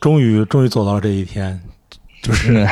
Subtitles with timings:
[0.00, 1.60] 终于终于走到了这一天，
[2.22, 2.66] 就是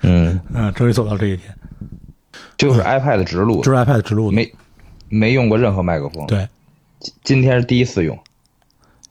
[0.00, 1.54] 嗯，嗯， 终于走到这一天，
[2.56, 4.50] 就是 iPad 直录就，是 iPad 直录，没
[5.08, 6.48] 没用过任何麦克风，对，
[7.22, 8.18] 今天是第一次用。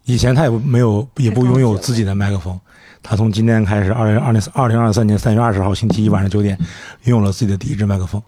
[0.05, 2.59] 以前他也不没有也不拥有自己的麦克风，
[3.01, 6.57] 他从今天开始，二零二零二零二三年三月二十号星期一晚上九点，
[7.03, 8.21] 拥有了自己的第一支麦克风。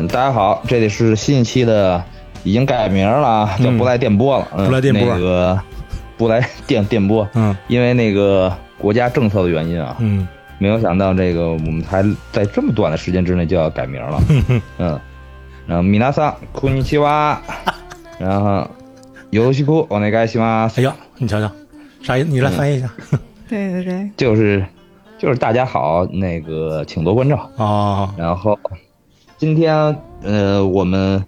[0.00, 2.02] 嗯，大家好，这里是新一期的，
[2.42, 4.48] 已经改名了啊，叫嗯不来电波了。
[4.56, 5.60] 嗯不来电波那个
[6.16, 10.26] 不来电电波，嗯因为那个国家政策的原因啊，嗯
[10.56, 14.22] 没有想到这个我们才在这么短的时间之内就要改名了。
[14.78, 14.98] 嗯，
[15.66, 17.38] 然后米娜桑库尼奇瓦，
[18.18, 18.66] 然后
[19.28, 21.50] 游戏库我那个西马哎呀，你瞧瞧，
[22.02, 22.30] 啥意思？
[22.30, 22.90] 你来翻译一下。
[23.46, 24.64] 对对对，就是
[25.18, 27.50] 就是大家好，那个请多关照。
[27.56, 28.58] 哦，然后
[29.40, 31.24] 今天呃，我们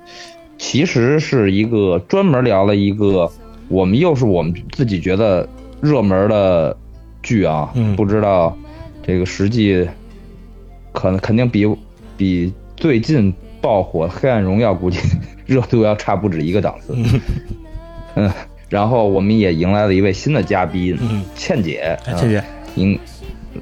[0.58, 3.32] 其实是一个专门聊了一个，
[3.68, 5.48] 我们又是我们自己觉得
[5.80, 6.77] 热门的
[7.22, 8.55] 剧啊，嗯不知道
[9.02, 9.88] 这个实际
[10.92, 11.66] 可能肯定比
[12.18, 14.98] 比最近爆火《黑暗荣耀》估计
[15.46, 16.94] 热度要差不止一个档次。
[18.14, 18.30] 嗯，
[18.68, 22.98] 然后我们也迎来了一位新的嘉宾，嗯，倩姐，哎，倩姐，您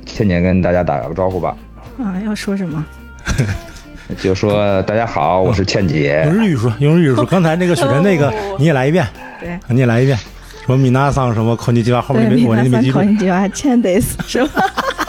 [0.04, 1.56] 倩姐跟大家打个招呼吧。
[2.02, 2.84] 啊，要说什么？
[4.18, 6.34] 就说大家好，我是倩姐用。
[6.34, 7.24] 日语说，用日语说。
[7.24, 9.06] 刚才那个雪晨那个 哦你也来一遍，
[9.40, 10.16] 对你也来一遍。
[10.16, 14.62] 什么米娜桑什么考尼基瓦后面对，没我那没记住考，你就要欠得死是吧？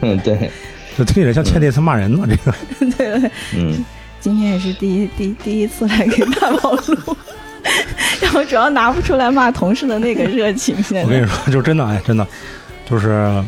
[0.00, 0.50] 嗯，对，
[0.98, 2.26] 就听起来像倩姐在骂人呢。
[2.28, 2.54] 这个，
[2.98, 3.84] 对对，嗯，
[4.20, 7.16] 今天也是第一第第一次来给大宝录，
[8.20, 12.26] 然后主要拿不出来骂同事的那个热情，现在我跟你说，就真的哎，真的
[12.88, 13.42] 就是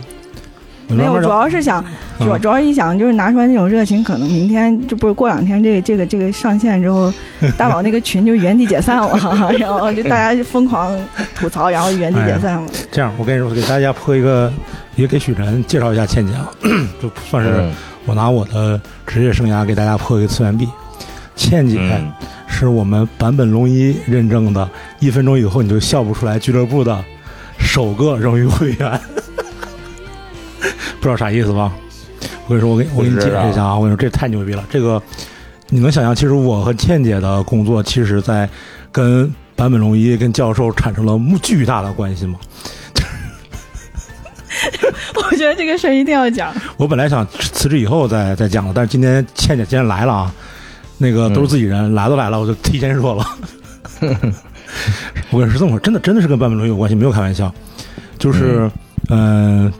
[0.97, 1.85] 没有，主要是想
[2.19, 7.13] 主主要一想就是拿出来那种热情，可能明天就不是过两天这个这个这个上线之后，
[7.57, 9.09] 大宝那个群就原地解散了，
[9.59, 10.97] 然后就大家就疯狂
[11.35, 12.69] 吐槽，然后原地解散了。
[12.91, 13.13] 这样。
[13.19, 14.53] 我跟你说，给大家破一个，
[14.97, 16.51] 也给许晨介绍一下倩姐啊，
[17.01, 17.73] 就算是嗯
[18.05, 20.69] 我拿我的职业生涯给大家破一个次元壁。
[21.37, 22.13] 倩姐嗯
[22.47, 24.69] 是我们版本龙一认证的，
[25.01, 27.03] 一分钟以后你就笑不出来俱乐部的
[27.59, 29.01] 首个荣誉会员，
[31.03, 31.73] 不知道啥意思吧？
[32.47, 33.75] 我跟你说，我给我给你解释一下啊！
[33.77, 34.65] 我跟你说，这太牛逼了。
[34.71, 35.03] 这个
[35.69, 38.49] 你能想象，其实我和倩姐的工作，其实在
[38.93, 42.39] 跟坂本龙一跟教授产生了巨大的关系吗？
[45.17, 46.55] 我觉得这个事儿一定要讲。
[46.77, 50.33] 我本来想辞职以后再再讲的，但是今天倩姐既然来了啊，
[50.99, 53.27] 那个都是自己人，来都来了，我就提前说了。
[55.31, 57.53] 我跟你说这么回事，真的真的是跟坂本龙一有关系，没有开玩笑。
[58.19, 58.71] 就是，嗯、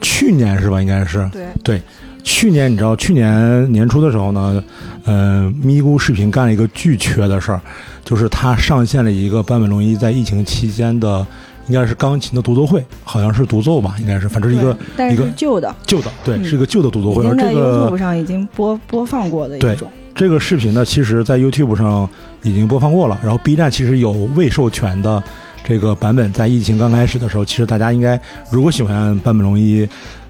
[0.01, 0.81] 去年是吧？
[0.81, 1.29] 应该是
[1.63, 1.81] 对，
[2.23, 4.63] 去年，你知道，去年年初的时候呢，
[5.05, 7.59] 嗯、咪咕视频干了一个巨缺的事儿，
[8.03, 11.25] 就是它上线了一个坂本龙一在疫情期间的，
[11.67, 14.77] 应该是钢琴的独奏会，好像是独奏吧，应该是，反正是一个
[15.11, 17.23] 一个是旧的，旧的，对，嗯是一个旧的独奏会。
[17.37, 19.89] 这个 YouTube 上已经播播放过的一对种。
[20.15, 22.07] 这个视频呢，其实在 YouTube 上
[22.43, 25.21] 已经播放过了，然后 B 站其实有未授权的
[25.63, 28.19] 这个版本，在疫情刚开始的时候，其实大家应该
[28.51, 29.87] 如果喜欢坂本龙一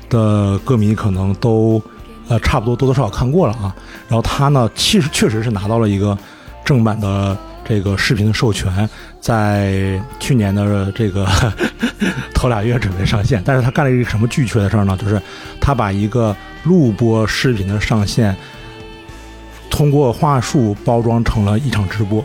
[0.10, 1.82] 的歌迷，可能都
[2.28, 3.76] 呃差不多多多少少看过了啊。
[4.08, 6.18] 然后他呢，其实确实是拿到了一个
[6.64, 7.36] 正版的
[7.66, 8.88] 这个视频的授权，
[9.20, 11.28] 在去年的这个
[12.36, 14.96] 头俩月准备上线，但是他干了一个什么巨缺的事儿呢？
[15.02, 15.20] 就是
[15.60, 18.36] 他把一个录播视频的上线。
[19.72, 22.24] 通过话术包装成了一场直播。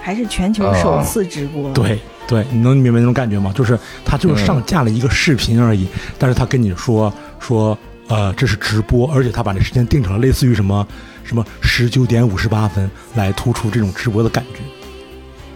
[0.00, 1.70] 还是全球首次直播。
[1.74, 3.52] 对对，你能明白那种感觉吗？
[3.54, 5.86] 就是他就是上架了一个视频而已，
[6.18, 7.76] 但是他跟你说说，
[8.08, 10.86] 呃，这是直播，而且他把这时间定成了类似于什么
[11.24, 14.60] 什么十九点五十八分，来突出这种直播的感觉。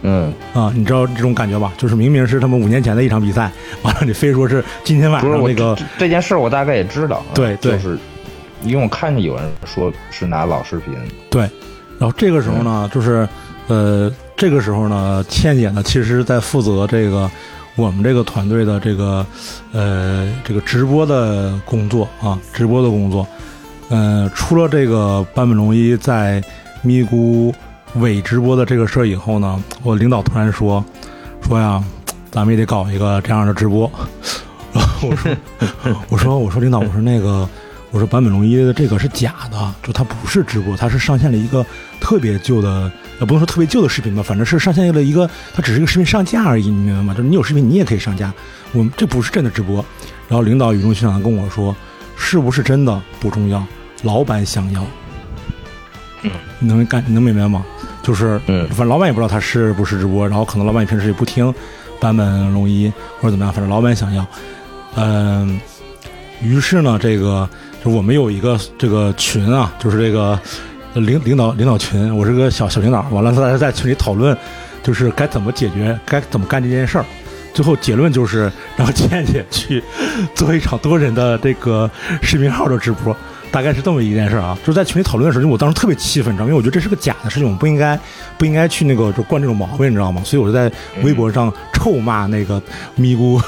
[0.03, 1.71] 嗯，啊，你知道这种感觉吧？
[1.77, 3.51] 就是明明是他们五年前的一场比赛，
[3.83, 7.97] 完了你非说是今天晚上那个这这件事我大概也知道对就是
[8.63, 10.93] 因为我看见有人说是拿老视频，
[11.29, 11.41] 对，
[11.99, 13.27] 然后这个时候呢，就是
[13.67, 17.29] 呃，这个时候呢，倩姐呢，其实在负责这个
[17.75, 19.23] 我们这个团队的这个
[19.71, 23.27] 呃这个直播的工作啊，直播的工作。
[23.89, 26.43] 呃，出了这个坂本龙一在
[26.81, 27.53] 咪咕
[27.97, 30.83] 伪直播的这个事儿以后呢，我领导突然说
[31.47, 31.83] 说呀，
[32.31, 33.87] 咱们也得搞一个这样的直播。
[35.07, 35.31] 我说
[36.09, 37.47] 我说我说领导，我说那个。
[37.93, 41.65] 我说坂本龙一的这个是假的，就它不是直播，它是上线了一个
[41.99, 42.89] 特别旧的
[43.21, 47.13] 也不能说特别旧的视频吧，反正是上线了一个，它只是一个视频上架而已，你明白吗？
[47.13, 48.33] 就是你有视频你也可以上架，
[48.73, 49.75] 我们这不是真的直播。
[50.27, 51.75] 然后领导语重心长地跟我说，
[52.17, 53.63] 是不是真的不重要，
[54.03, 54.85] 老板想要。
[56.23, 57.65] 嗯，你能干你能明白吗？
[58.01, 61.53] 就是，嗯反正老板也不知道他是不是直播，然后可能老板平时也不听
[61.99, 64.25] 版本龙一或者怎么样，反正老板想要，
[64.95, 65.59] 嗯、
[66.41, 67.47] 于是呢，这个
[67.83, 70.39] 就我们有一个这个群啊，就是这个呃
[70.95, 74.35] 领领导领导群，我是个小小领导，完了大家在群里讨论，
[74.83, 77.05] 就是该怎么解决，该怎么干这件事儿。
[77.53, 79.83] 最后结论就是让倩倩去
[80.33, 81.89] 做一场多人的这个
[82.21, 83.15] 视频号的直播，
[83.51, 84.57] 大概是这么一件事啊。
[84.61, 87.99] 就是在群里讨论的时候，因为我当时特别气愤，你知道吗，因为我觉得这是个假的事情，我不应该
[88.37, 90.21] 不应该去那个就惯这种毛病，你知道吗？
[90.25, 90.71] 所以我就在
[91.03, 92.61] 微博上臭骂那个
[92.95, 93.41] 咪咕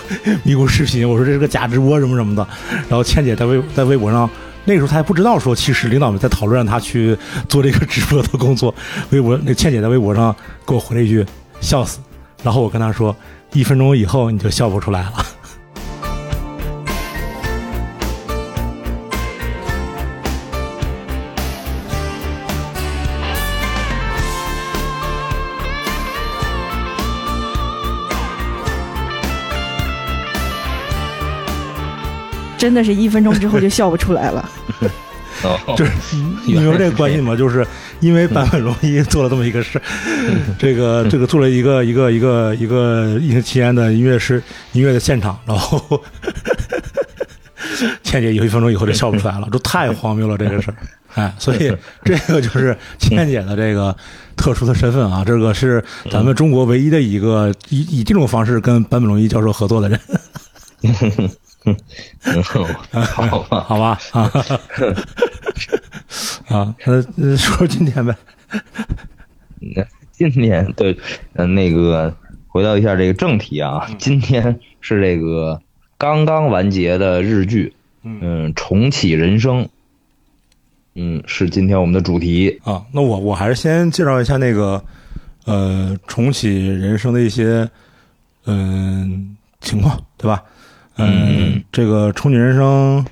[0.44, 2.46] 咪咕视频，我说这是个假直播什么什么的。
[2.90, 4.30] 然后倩姐在微在微博上。
[4.66, 7.18] 那个时候他还不知道说，其实领导们在讨论让他去
[7.50, 8.74] 做这个直播的工作。
[9.10, 11.26] 微博那倩姐在微博上给我回了一句
[11.60, 12.00] “笑死”，
[12.44, 13.16] 然后我跟她说
[13.52, 15.26] ：“一分钟以后你就笑不出来了。”
[32.64, 34.50] 真的是一分钟之后就笑不出来了。
[35.44, 35.92] 哦， 就是
[36.48, 37.36] 你说这个关系吗？
[37.36, 37.68] 就是
[38.00, 39.82] 因为坂本龙一做了这么一个事，
[40.58, 46.02] 这个这个做了一个一个一个一个疫情期间的音乐是音乐的现场，然后
[48.02, 50.78] 倩姐有一分钟以后就笑不出来了，这太荒谬了这个事儿。
[51.16, 51.76] 哎，所以
[52.06, 53.94] 这个就是倩姐的这个
[54.38, 60.00] 特殊的身份啊，这个是咱们中国唯一的一个以以这种方式跟坂本龙一教授合作的人，
[61.66, 61.76] 嗯
[62.44, 64.00] 好吧，好吧？
[64.12, 64.32] 啊
[66.48, 66.76] 啊，
[67.16, 68.16] 那说说今天呗。
[70.12, 70.98] 今天对，
[71.34, 72.14] 嗯，那个
[72.48, 75.62] 回到一下这个正题啊，今天是这个
[75.98, 77.74] 刚刚完结的日剧，
[78.04, 79.68] 嗯，重启人生，
[80.96, 82.60] 嗯，是今天我们的主题。
[82.64, 84.84] 啊，那我我还是先介绍一下那个
[85.46, 87.70] 呃重启人生的一些
[88.46, 90.44] 嗯、情况，对吧？
[90.98, 93.06] 嗯，这个憧憬人生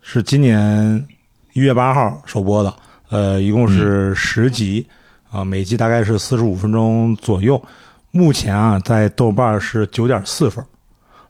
[0.00, 1.06] 是今年
[1.52, 2.74] 一月八号首播的，
[3.10, 4.86] 呃，一共是十集
[5.30, 7.62] 啊，每集大概是四十五分钟左右。
[8.10, 10.64] 目前啊，在豆瓣是九点四分，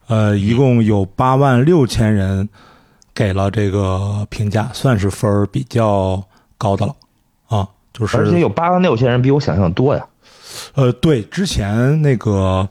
[0.08, 2.48] 呃，一共有八万六千人
[3.14, 6.20] 给了这个评价，算是分儿比较
[6.58, 6.96] 高的了
[7.46, 7.68] 啊。
[7.92, 10.04] 就是而且有八万六千人，比我想象的多呀。
[10.74, 12.68] 呃，对，之前那个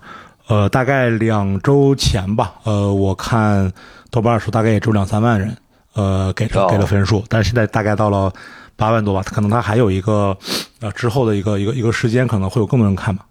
[0.52, 3.72] 呃，大概两周前吧，呃，我看
[4.10, 5.56] 豆瓣说大概也只有两三万人，
[5.94, 8.30] 呃，给哦给了分数，但是现在大概到了
[8.76, 10.38] 八万多吧，可能他还有一个
[10.82, 13.26] 呃之后的一个一个一个时间，可能会有更多人看吧。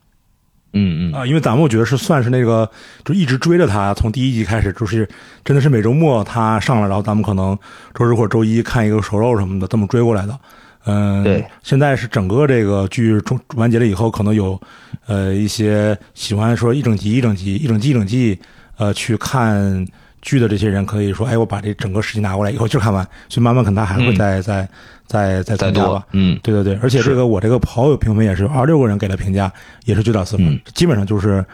[0.72, 2.66] 嗯嗯啊，因为咱们我觉得是算是那个，
[3.04, 5.06] 就一直追着他，从第一集开始，就是
[5.44, 7.58] 真的是每周末他上了，然后咱们可能
[7.92, 10.40] 周日或者周一看一个熟肉什么的，这么追过来的。
[10.84, 11.44] 嗯，对。
[11.62, 14.60] 现在是整个这个剧中完结了以后，可能有
[15.06, 18.38] 呃一些喜欢说一整集一整集一整季一整季
[18.76, 19.86] 呃去看
[20.22, 24.68] 剧的这些人，可以说，哎，我把这整个十集拿过来以后就看完，所以慢慢可能他还会嗯再、再
[25.06, 29.52] 再再再增加吧。，多嗯对对对，而且这个我这个跑友评分也是二十六个人给的评价
[29.84, 31.44] 也是九点四分，嗯基本上就是，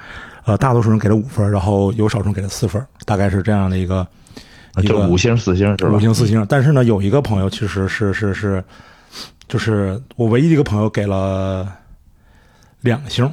[0.45, 4.07] 呃，大多数人给了五分，然后有少数人给了四分，大概是这样的一个
[4.79, 5.93] 一个就五星四星是吧？
[5.93, 6.45] 五星四星。
[6.49, 8.63] 但是呢，有一个朋友其实是是是，
[9.49, 11.71] 就是我唯一的一个朋友给了
[12.81, 13.33] 两星，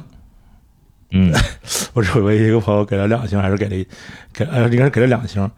[1.10, 1.32] 嗯。
[1.92, 3.86] 我只有唯一一个朋友给了两星， 还是给了一
[4.32, 5.48] 给呃应该是给了两星，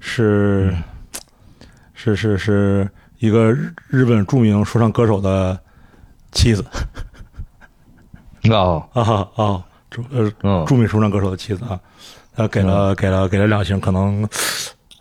[0.00, 0.74] 是、
[1.94, 2.88] 是是是
[3.18, 5.58] 一个日日本著名说唱歌手的
[6.32, 6.64] 妻子。
[8.50, 8.88] 哦。
[8.92, 11.78] 啊哈啊，著呃嗯著名说唱歌手的妻子啊，
[12.34, 14.28] 他给了给了给了两星，可能，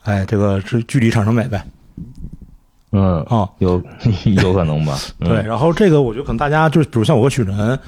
[0.04, 1.64] 哎，这个是距离产生美呗
[2.92, 3.82] 嗯啊，有
[4.42, 4.98] 有可能吧？
[5.20, 7.80] 嗯对，然后这个我觉得可能大家就是，比如像我和许晨，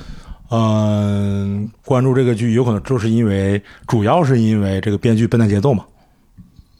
[0.49, 5.83] 嗯、关注这个剧，有可能就是因为主要是因为这个编剧笨蛋节奏嘛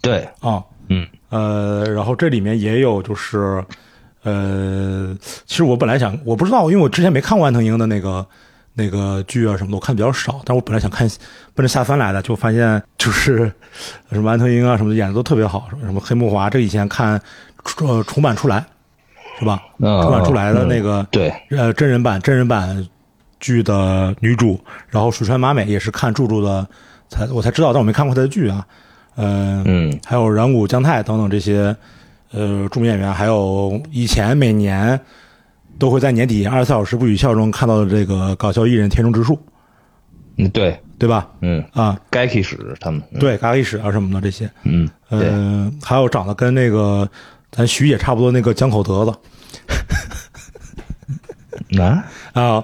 [0.01, 3.63] 对，啊，嗯呃，然后这里面也有就是，
[4.23, 8.25] 呃，其实我本来想，我不知道，因为我之前没看过安藤英的那个
[8.73, 10.41] 那个剧啊什么的，我看比较少。
[10.43, 11.09] 但我本来想看，
[11.55, 13.51] 奔着下番来的，就发现就是
[14.11, 17.21] 什么安藤英啊什么的演的都特别好，什么黑木华，这以前看
[17.79, 18.65] 呃重版出来
[19.39, 19.61] 是吧？
[19.79, 22.87] 嗯重版出来的那个、对，呃真人版真人版
[23.39, 26.67] 剧的女主，然后水川麻美也是看柱柱的
[27.09, 28.65] 才我才知道，但我没看过她的剧啊。
[29.17, 31.75] 嗯嗯还有软骨将太等等这些
[32.31, 34.99] 呃著名演员，还有以前每年
[35.77, 39.37] 都会在年底二十四小时不许笑中看到的这个搞笑艺人田中直树，
[40.37, 41.27] 嗯，对，对吧？
[41.41, 47.07] 嗯，啊，该开始他们，嗯，对，咖喱史啊什么的这些，嗯，对，呃，还有长得跟那个
[47.51, 49.13] 咱徐姐差不多那个江口德子。
[51.81, 52.03] 啊，
[52.34, 52.63] 啊，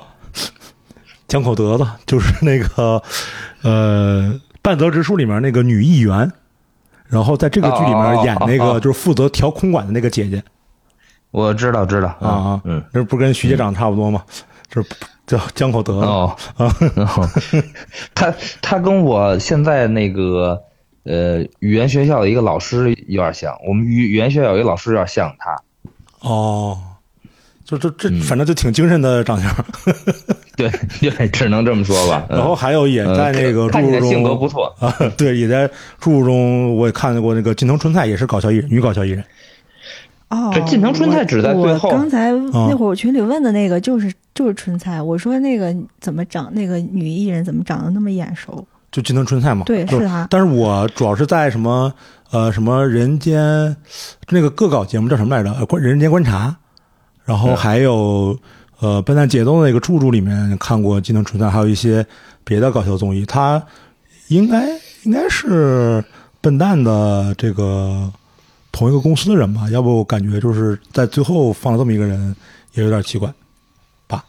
[1.28, 3.02] 江口德子就是那个
[3.62, 6.32] 呃《半泽直树》里面那个女议员，
[7.08, 10.44] 然后在这个剧里面演那个就是负责调空管的那个姐姐。
[11.32, 14.24] 我知道，知道，啊啊，嗯，这不跟徐姐长得差不多吗？
[14.70, 14.90] 就是
[15.26, 16.06] 叫江口德子。
[16.06, 17.30] 哦，啊，哦。
[18.16, 20.62] 他他跟我现在那个
[21.08, 25.56] 呃语言学校的一个老师有点像，我们语语言学校有一个老师有点像他，
[26.28, 26.78] 哦，
[27.64, 29.54] 就这这嗯反正就挺精神的长相，
[30.56, 32.26] 对对，只能这么说吧。
[32.30, 39.24] 嗯然后还有也在那个注中性格不错，啊，对，也在注中我也看过那个近藤春菜，也是搞笑艺人，女搞笑艺人。
[40.30, 48.68] 哦，这近藤春菜只在最后我刚才嗯那会儿我群里问的那个就是就是春菜，我说那个怎么长那个女艺人怎么长得那么眼熟？
[48.92, 50.28] 就近藤春菜嘛，对，就是他。
[50.30, 51.94] 但是我主要是在什么
[52.32, 53.76] 呃什么人间
[54.30, 55.52] 那个恶搞节目叫什么来着？
[55.54, 56.56] 呃观人间观察，
[57.26, 58.38] 然后嗯还有
[58.80, 62.06] 呃笨蛋节奏那个柱柱里面看过近藤春菜，还有一些
[62.44, 63.62] 别的搞笑综艺，他
[64.30, 64.68] 应该
[65.04, 66.04] 应该是
[66.42, 68.12] 笨蛋的这个
[68.72, 69.70] 同一个公司的人吧？
[69.70, 72.36] 要不我感觉就是在最后放了这么一个人，
[72.74, 73.32] 也有点奇怪
[74.08, 74.24] 吧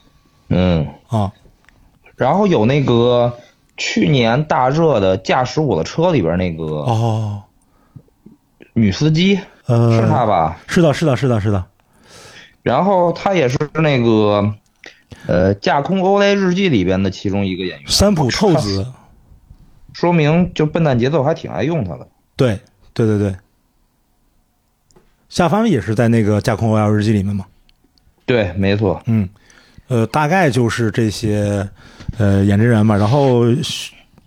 [0.48, 1.30] 嗯，啊。
[2.16, 3.32] 然后有那个
[3.78, 7.42] 去年大热的《驾驶我的车》里边那个哦，
[8.74, 10.60] 女司机，呃，是她吧？
[10.66, 11.64] 是的，是的，是的，是的。
[12.62, 14.52] 然后她也是那个
[15.26, 18.86] 呃《架空欧莱日记》里边的其中一个演员，三浦透子，
[19.94, 22.06] 说明就笨蛋节奏还挺爱用她的。
[22.36, 22.58] 对
[22.92, 23.36] 对对对，
[25.28, 27.46] 夏帆也是在那个《架空 OL 日记》里面嘛。
[28.26, 29.00] 对，没错。
[29.06, 29.26] 嗯，
[29.86, 31.66] 呃，大概就是这些
[32.18, 32.96] 呃演职人嘛。
[32.96, 33.44] 然后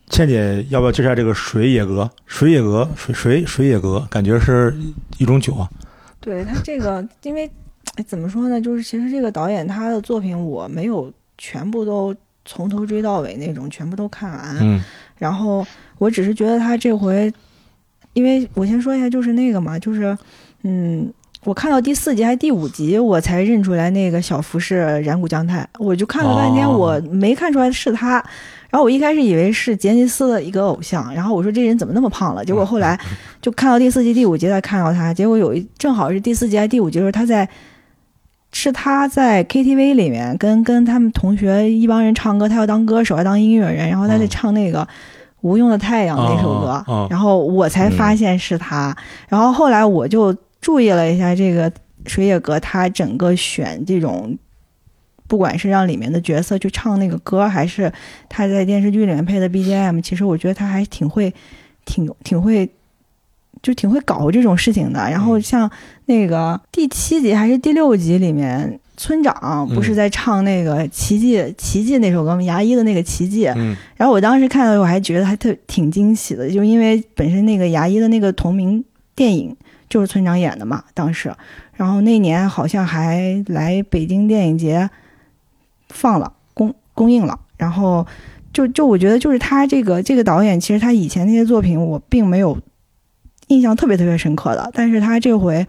[0.10, 2.10] 倩姐要不要介绍这个水野阁？
[2.26, 4.76] 水野阁，水水水野阁，感觉是
[5.18, 5.70] 一种酒啊。
[6.20, 7.50] 对他这个，因为
[7.96, 14.58] 哎怎么说呢，就是其实这个导演他的作品我没有全部都从头追到尾那种，全部都看完。
[14.60, 14.84] 嗯
[15.18, 15.64] 然后
[16.00, 17.32] 我只是觉得他这回，
[18.14, 20.18] 因为我先说一下，就是那个嘛，就是
[20.64, 28.24] 嗯，我看到第四集还是第五集，我才认出来那个小福是染谷将太，我就看了半天，哦我没看出来是他。
[28.70, 32.46] 然后我一开始以为是杰尼斯的一个偶像，然后我说这人怎么那么胖了？
[32.46, 32.98] 结果后来
[33.42, 37.50] 就看到第四集、第五集才看到他，结果有一正好是第四集还是第五集的时候，他在
[38.54, 44.84] 是他在 KTV 里面跟跟他们同学一帮人唱歌，他要当歌手，要当音乐人，然后他在嗯唱那个
[45.42, 48.96] 《无用的太阳》那首歌，然后我才发现是他，
[49.28, 51.70] 然后后来我就注意了一下这个
[52.06, 54.38] 水野格，他整个选这种。
[55.28, 57.90] 不管是让里面的角色去唱那个歌，还是
[58.28, 61.34] 他在电视剧里面配的 BGM，其实我觉得他还挺会，
[61.86, 62.70] 挺挺会，
[63.62, 65.00] 就挺会搞这种事情的。
[65.10, 65.72] 然后像
[66.08, 72.44] 那个第七集还是第六集里面，村长不是在唱那个《奇迹》奇迹那首歌吗？
[72.44, 73.48] 牙医的那个奇迹。
[73.56, 78.84] 嗯然后我当时看到，我还觉得还特挺惊喜的，就因为本身那个牙医的那个同名
[79.16, 79.56] 电影
[79.92, 81.36] 就是村长演的嘛，当时，
[81.74, 84.90] 然后那年好像还来北京电影节
[85.90, 88.08] 放了公公映了，然后
[88.54, 92.58] 就就我觉得就是他这个这个导演，其实他以前那些作品我并没有
[93.48, 95.68] 印象特别特别深刻的，但是他这回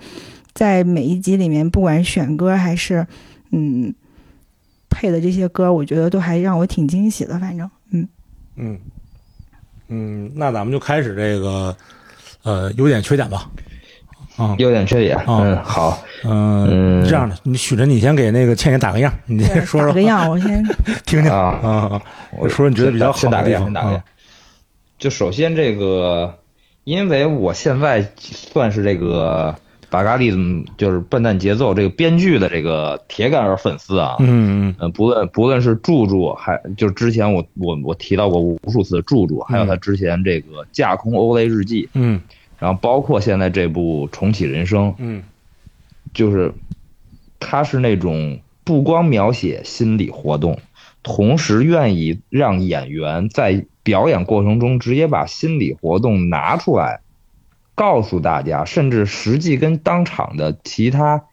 [0.55, 3.05] 在每一集里面，不管选歌还是
[3.51, 3.93] 嗯
[4.89, 8.09] 配的这些歌，我觉得都还让我挺惊喜的，反正嗯。
[8.55, 8.79] 嗯
[9.89, 11.77] 嗯，那咱们就开始这个
[12.45, 13.51] 呃优点缺点吧。
[14.37, 17.05] 啊优点缺点，哦嗯，好，嗯，嗯。
[17.05, 19.89] 这样的，你许着你先给那个倩倩打个样，你先说说。
[19.89, 20.65] 打个样，我先。
[21.05, 21.31] 听听。
[21.31, 21.59] 啊。
[21.63, 22.03] 啊啊，
[22.39, 23.97] 我说说你觉得比较好先打个样，的地方先打个样。
[23.99, 24.05] 啊。
[24.99, 26.39] 就首先这个，
[26.85, 29.55] 因为我现在算是这个
[29.91, 34.75] 巴嘎利姆就是笨蛋节奏这个编剧的这个铁杆儿粉丝啊，嗯嗯。
[34.79, 42.21] 呃，不论不论是柱柱，还就是之前我我我提到过无数次的柱柱，还有他之前这个架空欧雷日记，嗯
[42.63, 45.25] 然后包括现在这部重启人生，嗯
[46.15, 46.53] 就是
[47.41, 50.61] 他是那种不光描写心理活动，
[51.03, 57.01] 同时愿意让演员在表演过程中直接把心理活动拿出来，
[57.75, 61.25] 告诉大家，甚至实际跟当场的其他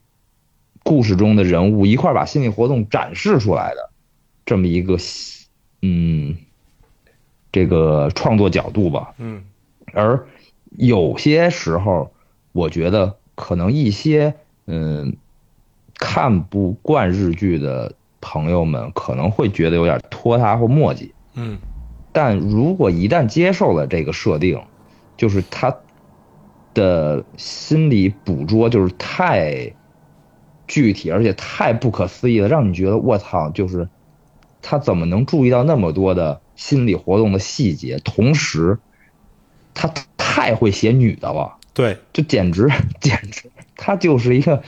[0.82, 3.92] 故事中的人物一块儿把心理活动展示出来的
[4.48, 4.98] 这么一个
[5.84, 6.36] 嗯
[7.52, 9.14] 这个创作角度吧。
[9.20, 9.44] 嗯
[9.94, 10.28] 而
[10.78, 12.12] 有些时候，
[12.52, 14.34] 我觉得可能一些
[14.68, 15.18] 嗯
[15.96, 21.58] 看不惯日剧的朋友们可能会觉得有点拖沓或磨叽，嗯。
[22.12, 24.60] 但如果一旦接受了这个设定，
[25.16, 25.76] 就是他
[26.74, 29.74] 的心理捕捉就是太
[30.68, 33.88] 具体，而且太不可思议了，让你觉得我操，就是
[34.62, 38.80] 他怎么能注意到那么多的心理活动的细节，同时
[39.74, 39.88] 他
[40.30, 41.58] 太会写女的了。
[41.74, 42.68] 对，就简直
[43.02, 44.62] 简直，他就是一个，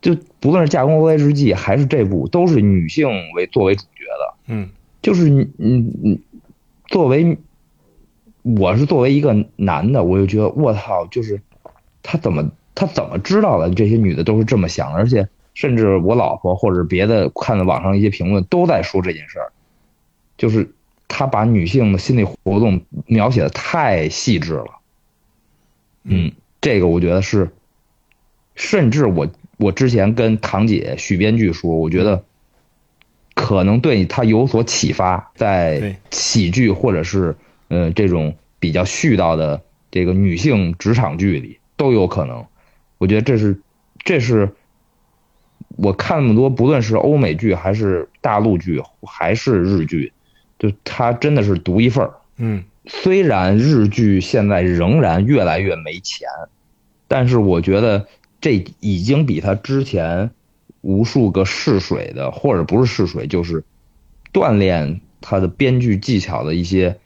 [0.00, 4.34] 就不论是《架空 OA 日记》还是这部，都是女性为作为主角的。
[4.48, 5.70] 嗯就是你你
[6.02, 6.20] 你，
[6.88, 7.38] 作为
[8.42, 11.40] 我是作为一个男的，我就觉得我操，就是
[12.02, 19.52] 他怎么他怎么知道的这些女的都是这么想的，而且甚至我老婆或者别的看的网上一些评论都在说这件事儿，
[20.38, 20.72] 就是
[21.06, 24.66] 他把女性的心理活动描写的太细致了。
[26.04, 27.50] 嗯，这个我觉得是，
[28.54, 32.22] 甚至我我之前跟堂姐许编剧说，我觉得
[33.34, 37.34] 可能对他有所启发，在喜剧或者是
[37.68, 42.44] 呃这种比较絮叨的这个女性职场剧里都有可能。
[42.98, 43.60] 我觉得这是
[44.04, 44.50] 这是
[45.76, 50.12] 我看那么多，不论是欧美剧还是大陆剧还是日剧，
[50.58, 52.14] 就它真的是独一份儿。
[52.36, 56.28] 嗯虽然日剧现在仍然越来越没钱，
[57.08, 58.06] 但是我觉得
[58.40, 60.30] 这已经比他之前
[60.82, 63.64] 无数个试水的，或者不是试水，就是
[64.32, 66.98] 锻炼他的编剧技巧的一些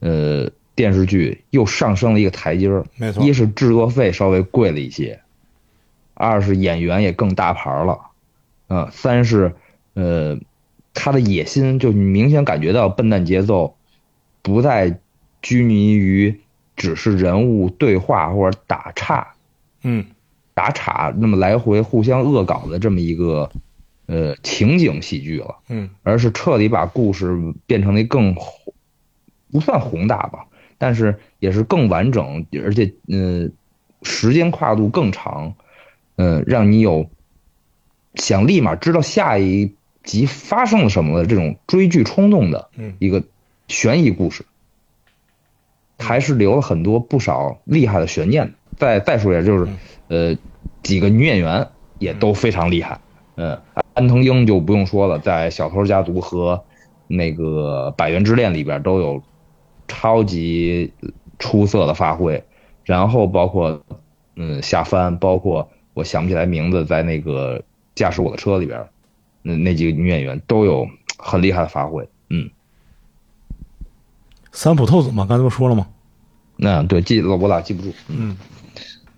[0.00, 2.84] 呃电视剧又上升了一个台阶儿。
[2.96, 5.18] 没错一是制作费稍微贵了一些，
[6.12, 7.98] 二是演员也更大牌了，
[8.68, 9.54] 嗯、三是
[9.94, 10.38] 呃
[10.92, 13.74] 他的野心就明显感觉到笨蛋节奏
[14.42, 14.98] 不再
[15.42, 16.40] 拘泥于
[16.76, 19.34] 只是人物对话或者打岔
[19.82, 20.06] 嗯。
[20.54, 23.50] 打岔那么来回互相恶搞的这么一个
[24.06, 25.56] 呃情景喜剧了。
[25.68, 25.90] 嗯。
[26.02, 28.34] 而是彻底把故事变成了一更
[29.50, 30.46] 不算宏大吧，
[30.78, 33.52] 但是也是更完整，而且嗯、
[34.02, 35.54] 时间跨度更长，
[36.16, 37.10] 嗯、让你有
[38.14, 39.74] 想立马知道下一
[40.04, 42.94] 集发生了什么的这种追剧冲动的嗯。
[42.98, 43.24] 一个
[43.68, 44.44] 悬疑故事，
[46.02, 48.52] 还是留了很多不少厉害的悬念的。
[48.76, 49.68] 再再说一下，就是
[50.08, 50.36] 呃
[50.82, 53.00] 几个女演员也都非常厉害，
[53.36, 53.56] 嗯，
[53.94, 56.64] 安藤英就不用说了，在《小偷家族》和
[57.06, 59.22] 那个《百元之恋》里边都有
[59.86, 60.92] 超级
[61.38, 62.42] 出色的发挥，
[62.84, 63.80] 然后包括
[64.34, 67.60] 嗯夏帆，包括我想不起来名字，在那个
[67.94, 68.84] 《驾驶我的车》里边，
[69.42, 70.88] 那那几个女演员都有
[71.18, 72.50] 很厉害的发挥，嗯，
[74.50, 75.86] 三浦透子嘛，刚才不说了吗？
[76.64, 78.36] 那对记我俩记不住，嗯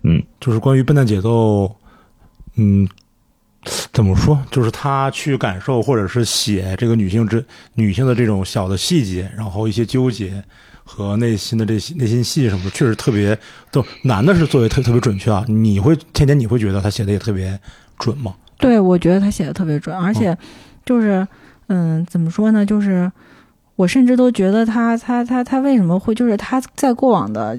[0.03, 1.71] 嗯就是关于笨蛋节奏，
[2.57, 2.89] 嗯，
[3.93, 4.43] 怎么说？
[4.51, 10.43] 就是他去感受或者是写这个女性之女性的这种小的细节，然后一些纠结
[10.85, 13.39] 和内心的这些内心戏什么的，确实特别
[13.71, 15.45] 都男的是作为特特别准确啊。
[15.47, 17.61] 你会天天你会觉得他写的也特别
[17.99, 18.35] 准吗？
[18.57, 20.35] 对，我觉得他写的特别准，而且
[20.87, 21.29] 就是，
[21.67, 22.65] 嗯，怎么说呢？
[22.65, 23.13] 就是
[23.77, 27.59] 我甚至都觉得他他他他为什么会，就是他在过往的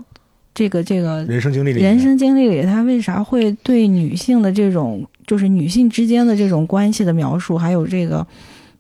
[0.54, 8.26] 这个这个人生经历里面，人生经历里，他为啥会对女性的这种，就是女性之间的这种关系的描述，还有这个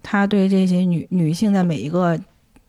[0.01, 2.17] 他对这些女女性在每一个，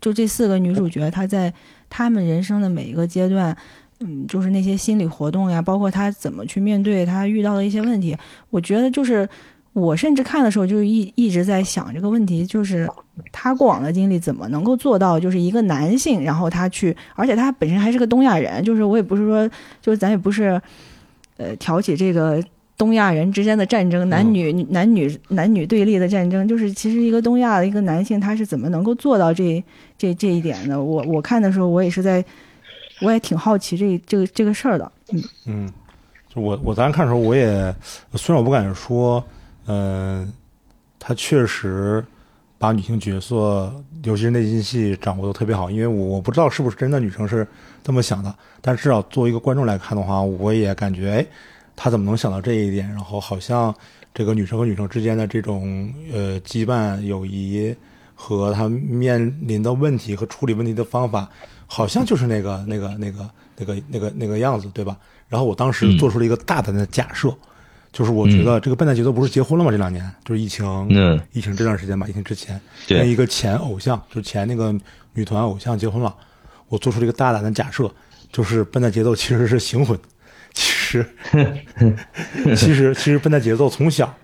[0.00, 1.52] 就这四个女主角，她在
[1.88, 3.56] 她们人生的每一个阶段，
[4.00, 8.16] 嗯，就是那些心理活动呀，包括她怎么去面对她遇到的一些问题，
[8.50, 9.28] 我觉得就是
[9.76, 12.88] 我甚至看的时候就一一直在想这个问题，就是
[13.30, 19.46] 他过往的经历怎么能够做到，就是一个男性，然后他去，而且他本身还是个东亚人，就是我也不是说，
[19.82, 20.58] 就是咱也不是，
[21.36, 22.42] 呃，挑起这个
[22.78, 29.62] 东亚人之间的战争，男女、男女男女对立的战争，就是其实一个东亚的一个男性，他是怎么能够做到这
[29.98, 30.82] 这这一点的？
[30.82, 32.24] 我我看的时候，我也是在，
[33.02, 35.72] 我也挺好奇这这个这个事儿的，嗯嗯，
[36.34, 37.74] 就我我当时看的时候，我也
[38.14, 39.22] 虽然我不敢说，
[39.66, 40.32] 嗯、
[40.98, 42.04] 他确实
[42.58, 43.72] 把女性角色，
[44.04, 47.46] 尤其是内心戏掌握的特别好，因为我我不知道是不是真的女生是
[47.84, 51.26] 这么想的，但至少作为一个观众来看的话，我也感觉，哎，
[51.74, 52.88] 他怎么能想到这一点？
[52.88, 53.74] 然后好像
[54.14, 57.74] 这个女生和女生之间的这种呃羁绊、友谊
[58.14, 61.28] 和他面临的问题和处理问题的方法，
[61.66, 64.96] 好像就是那个那个那个那个那个那个样子，对吧？
[65.28, 67.28] 然后我当时做出了一个大胆的假设，
[67.96, 69.70] 就是我觉得这个笨蛋节奏不是结婚了吗？
[69.70, 74.70] 这两年就是疫情，嗯，疫情这段时间吧，疫情之前，对跟一个前偶像，就是前那个
[75.14, 76.14] 女团偶像结婚了。
[76.68, 77.90] 我做出了一个大胆的假设，
[78.30, 79.98] 就是笨蛋节奏其实是行婚。
[80.52, 81.06] 其实，
[82.54, 84.14] 其实其实笨蛋节奏从小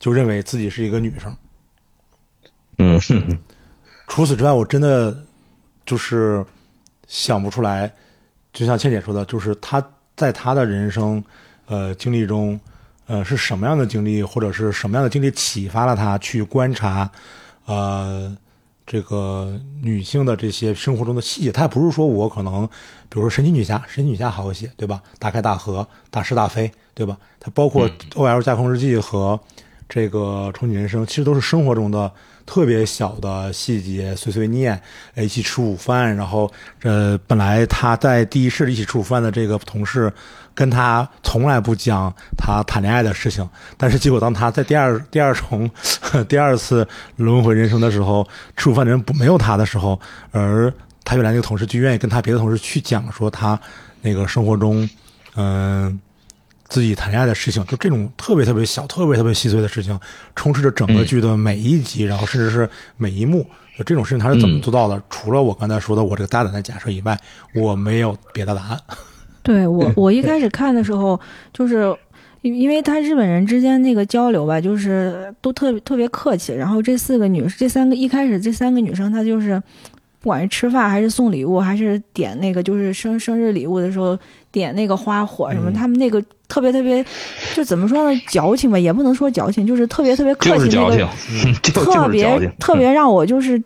[0.00, 1.36] 就认为自己是一个女生。
[2.78, 3.00] 嗯，
[4.08, 5.16] 除此之外，我真的
[5.86, 6.44] 就是
[7.06, 7.92] 想不出来。
[8.52, 9.80] 就像倩姐说的，就是她
[10.16, 11.22] 在她的人生
[11.66, 12.58] 呃经历中，
[13.06, 17.10] 呃是什么样的经历，或者是什么样的经历启发了他去观察
[17.66, 18.36] 呃
[18.86, 21.52] 这个女性的这些生活中的细节。
[21.52, 22.66] 她不是说我可能，
[23.08, 25.02] 比如说神奇女侠，神奇女侠好写，对吧？
[25.18, 27.16] 大开大合，大是大非，对吧？
[27.40, 29.38] 它包括 O L 架空日记和
[29.88, 32.12] 这个重启人生，其实都是生活中的。
[32.46, 34.78] 特别小的细节，碎碎念，
[35.16, 40.12] 一起吃午饭，然后，呃，本来他在第一世一起吃午饭的这个同事，
[40.54, 45.70] 跟他从来不讲他谈恋爱的事情，但是结果当他在第二 第二重
[46.28, 46.86] 第二次
[47.16, 50.72] 轮回人生的时候，吃午饭的人不没有他的时候，而
[51.04, 53.60] 他原来那个同事就愿意跟他别的同事去讲说他
[54.00, 54.88] 那个生活中，
[55.36, 56.00] 嗯。
[56.66, 60.00] 自己谈恋爱的事情，就这种特别特别小、特别特别细碎的事情，
[60.34, 63.46] 充斥着整个剧的每一集，然后甚至是每一幕。
[63.78, 65.00] 就这种事情他是怎么做到的？
[65.10, 67.16] 除了我刚才说的我这个大胆的假设以外，
[67.54, 68.80] 我没有别的答案。
[69.44, 71.20] 对我， 我一开始看的时候，
[71.52, 71.94] 就是
[72.42, 76.52] 因因为他日本人之间那个交流吧，就是都特别特别客气。
[76.52, 79.62] 然后这四个女，这三个一开始这三个女生，她就是。
[80.20, 84.18] 不管是吃饭还是送礼物，还是点那个就是生生日礼物的时候
[84.50, 87.04] 点那个花火什么，他们那个特别特别，
[87.54, 88.18] 就怎么说呢？
[88.30, 91.06] 矫情吧，也不能说矫情，就是特别特别客气那个，
[91.74, 93.62] 特别特别让我就是，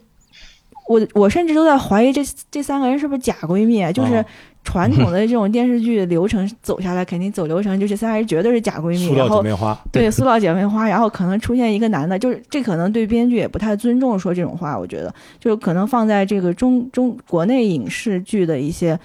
[0.89, 4.25] 我我甚至都在怀疑这这三个人是不是假闺蜜，就是。
[4.69, 18.99] 传统的这种电视剧流程走下来，肯定走流程，就是三人绝对是假闺蜜，塑料姐妹花，对，塑料姐妹花，然后可能出现一个男的，就是这可能对编剧也不太尊重说这种话，我觉得，就是可能放在这个中中国内影视剧的一些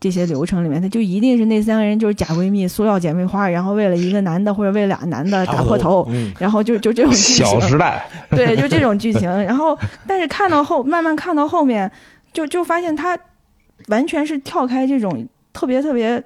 [0.00, 11.92] 这些流程里面，他就一定是那三个人就是假闺蜜，塑料姐妹花，然后为了一个男的或者为俩男的打破头，然后就就这种剧情，小时代，对，就这种剧情，然后但是看到后，慢慢看到后面，
[12.32, 13.18] 就就发现他。
[13.88, 16.22] 完全是跳开这种特别特别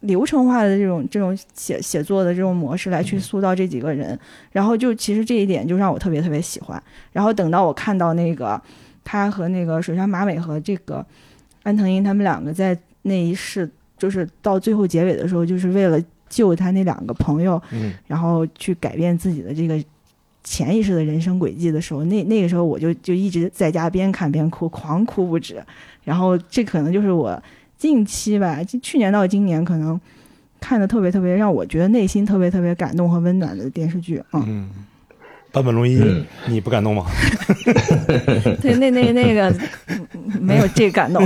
[0.00, 4.18] 流程化的这种这种写写作的这种模式来去塑造这几个人，
[4.52, 6.80] 然后就其实这一点就让我特别特别喜欢。
[7.12, 8.60] 然后等到我看到那个
[9.04, 11.04] 他和那个水上马尾和这个
[11.62, 17.60] 安藤英他们两个在那一世，就是到最后结尾的时候，就是为了救他那两个朋友，
[18.06, 19.82] 然后去改变自己的这个
[20.44, 25.62] 潜意识的人生轨迹的时候，那那个时候我就就一直在家边看边哭，狂哭不止。
[26.08, 27.38] 然后这可能就是我
[27.76, 30.00] 近期吧，去年到今年可能
[30.58, 34.70] 看的特别特别让我觉得内心特别特别感动和温暖的电视剧嗯，
[35.52, 36.02] 坂本龙一，
[36.46, 37.04] 你不感动吗？
[38.62, 39.54] 对，那那那个
[40.40, 41.22] 没有这感动。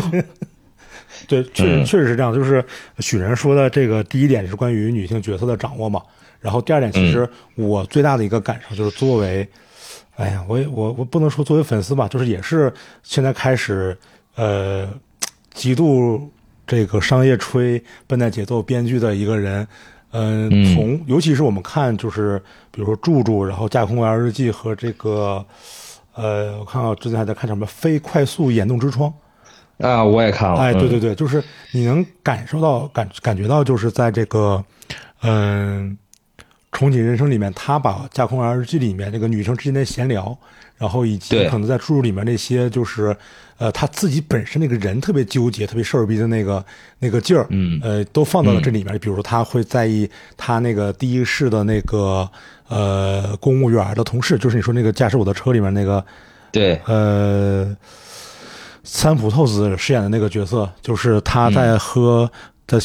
[1.29, 2.35] 对，确确实是这样。
[2.35, 2.65] 就是
[2.99, 6.03] 许人说的这个第一点是关于女性角色的掌握嘛。
[6.41, 9.49] 然后第二点，其实我最大的一个感受就是作为，
[10.17, 12.73] 哎呀，我我我不能说作为粉丝吧，就是也是
[13.05, 13.97] 现在开始。
[14.35, 14.89] 呃，
[15.53, 16.31] 极度
[16.67, 19.67] 这个商业吹笨蛋节奏编剧的一个人，
[20.13, 22.41] 嗯，从尤其是我们看，就是
[22.71, 25.45] 比如说住住，然后架空 L 日记和这个，
[26.15, 29.13] 呃，我看到之前还在看什么非快速眼动之窗
[29.79, 31.43] 啊，我也看了，哎，对对对，就是
[31.73, 34.65] 你能感受到感感觉到，就是在这个
[35.23, 35.97] 嗯
[36.71, 40.37] 重启人生里面，他把架空 L 日记里面这个女生之间的闲聊。
[40.83, 43.17] 然后以及可能在注入里面那些就是，
[43.57, 46.65] 呃，他自己本身那个人特别纠结、特别事儿逼的那个
[46.99, 48.99] 那个劲儿，嗯，呃，都放到了这里面。
[48.99, 52.29] 比如说他会在意他那个第一世的那个
[52.67, 56.05] 呃公务员的同事，就是你说那个驾驶我的车里面那个，
[56.51, 57.77] 对，呃，
[58.83, 62.29] 三浦透子饰演的那个角色，就是他在喝。
[62.67, 62.79] 在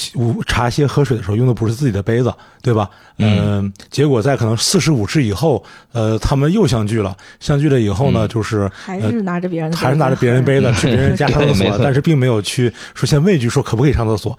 [0.45, 2.89] 茶歇喝水的时候用的不是自己的杯子，对吧？
[3.17, 5.63] 嗯，结果在可能四十五世以后，
[5.93, 7.15] 呃，他们又相聚了。
[7.39, 14.37] 相聚了以后呢，就是还是拿着别人的，还是拿着别人杯子去别人家上厕所， 但是并没有去说先畏惧说可不可以上厕所。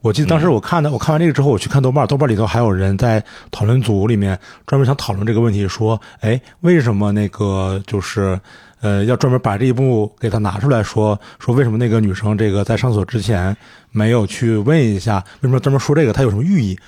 [0.00, 8.40] 我记得当时我看的，我看完这个之后，我去看豆瓣，豆瓣里头还有人在讨论组里面专门想讨论这个问题，说，哎，为什么那个就是。
[8.80, 13.54] 呃，要专门把这一部给他拿出来说说，为什么那个女生这个在上锁之前
[13.90, 16.78] 没有去问一下，为什么专门说这个，他有什么寓意？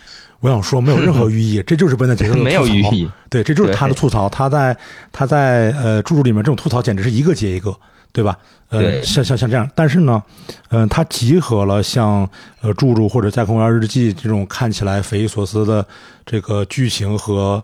[0.41, 2.45] 我想说，没有任何寓意， 这就是笨蛋杰克的吐槽。
[2.45, 4.29] 没有寓意，对，这就是他的吐槽。
[4.29, 4.77] 他在
[5.13, 7.77] 他在呃著作里面这种吐槽简直是一个接一个，
[8.11, 8.37] 对吧？
[8.71, 10.23] 呃，像像像这样，但是呢，
[10.71, 12.29] 嗯，他集合了像
[12.63, 15.87] 呃著著或者架空园日记这种看起来匪夷所思的
[16.25, 17.63] 这个剧情和。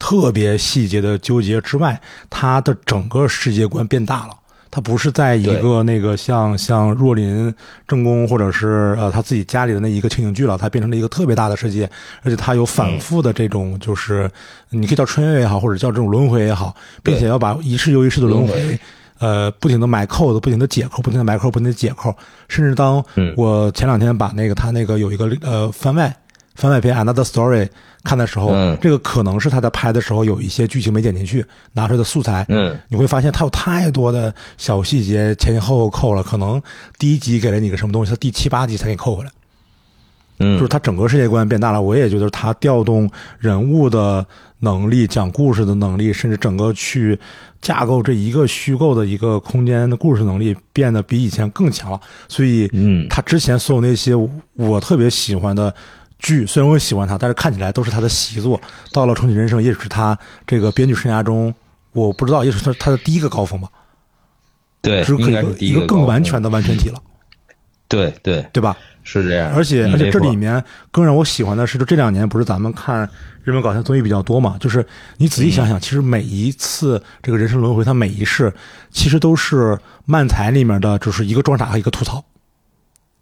[0.00, 4.34] 特别细节的纠结之外，他的整个世界观变大了。
[4.72, 7.52] 他不是在一个那个像像若林
[7.88, 11.90] 正宫或者是呃他自己家里的那一个情景剧了，它变成了一个特别大的世界，
[12.22, 14.30] 而且它有反复的这种就是
[14.68, 18.78] 你可以叫穿越也好，或者叫这种轮回也好，并且要把一世又一世的轮回。
[19.18, 22.16] 呃，不停的埋扣子，不停的解扣，不停的埋扣，不停的解扣，
[22.48, 23.04] 甚至当
[23.36, 26.16] 我前两天把那个他那个有一个呃番外
[26.54, 27.68] 番外篇 Another Story
[28.02, 36.60] 看的时候，这个可能是他在拍的时候有一些剧情没剪进去，拿出来的素材，嗯，你会发现他有太多的小细节前前后后扣了，可能
[36.98, 39.30] 第一集给了你个什么东西，他第七八集才给扣回来，
[40.38, 44.26] 嗯，就是他整个世界观变大了，我也觉得他调动人物的
[44.60, 47.18] 能力、讲故事的能力，甚至整个去。
[47.60, 54.14] 架构这一个虚构的一个空间的故事能力变得比以前更强了，所以，嗯，他之前所有那些
[54.54, 55.74] 我特别喜欢的
[56.20, 58.60] 剧，虽然我喜欢他，但是看起来都是他的习作。
[58.92, 61.52] 到了重启人生，也许是他这个编剧生涯中，
[61.92, 63.68] 我不知道，也许是他他的第一个高峰吧？
[64.80, 66.98] 对，是可以一个更完全的完全体了。
[67.88, 68.76] 对对对吧？
[69.02, 69.52] 是这样。
[69.52, 73.08] 而且而且这里面更让我喜欢的是，就这两年不是咱们看。
[73.42, 78.52] 日本搞笑综艺比较多嘛，就是你仔细想想，其实每一次这个人生轮回，它每一世
[78.90, 82.22] 其实都是漫才里面的，就是一个装傻和一个吐槽。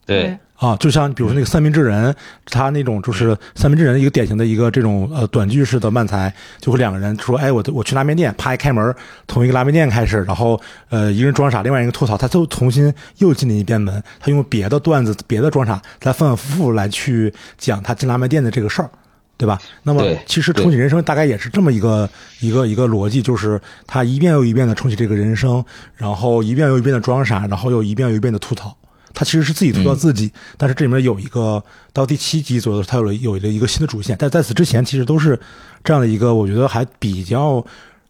[0.08, 2.12] 对啊，就像比如说那个三明治人，
[2.46, 8.92] 他那种就是三明治人一个典型的一个这种呃短剧式的漫才，就会两个人说，哎，我我去拉面店，啪一开门，
[9.28, 18.90] 从一个拉面店开始，然后呃一个人装傻，另外一个吐槽，他就重新又进了一遍门，他用别的段子、别的装傻，再反反复复来去讲他进拉面店的这个事儿。
[19.36, 19.56] 对吧？
[19.84, 28.76] 那么其实重启人生大概也是这么一个一个一个逻辑，就是他一遍又一遍的重启这个人生，然后一遍又一遍的装傻，然后又一遍又一遍的吐槽。
[29.14, 34.16] 他其实是自己吐槽自己，但是这里面有一个到第七集左右，他有了有了一个新的主线。
[34.18, 35.38] 但在此之前，其实都是
[35.82, 37.64] 这样的一个，我觉得还比较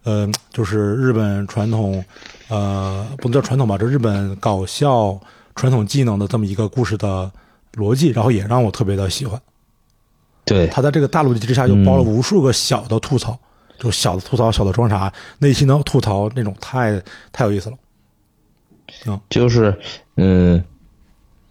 [0.05, 2.05] 呃，就是日本传统
[2.49, 5.19] 呃，不能叫传统吧，这日本搞笑
[5.55, 7.31] 传统技能的这么一个故事的
[7.75, 9.41] 逻辑，然后也让我特别的喜欢。
[10.45, 13.39] 对他在这个大逻辑之下，又包了无数个小的吐槽，
[13.79, 17.77] 就小的吐槽、小的装傻、内心的吐槽，那种太太有意思了。
[19.07, 19.79] 嗯，就是
[20.17, 20.65] 嗯，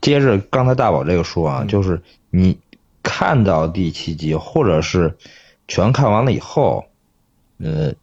[0.01, 2.57] 接着刚才大宝这个说啊，就是你
[3.03, 5.17] 看到第七集，或者是
[5.67, 6.86] 全看完了以后，
[7.60, 7.93] 呃，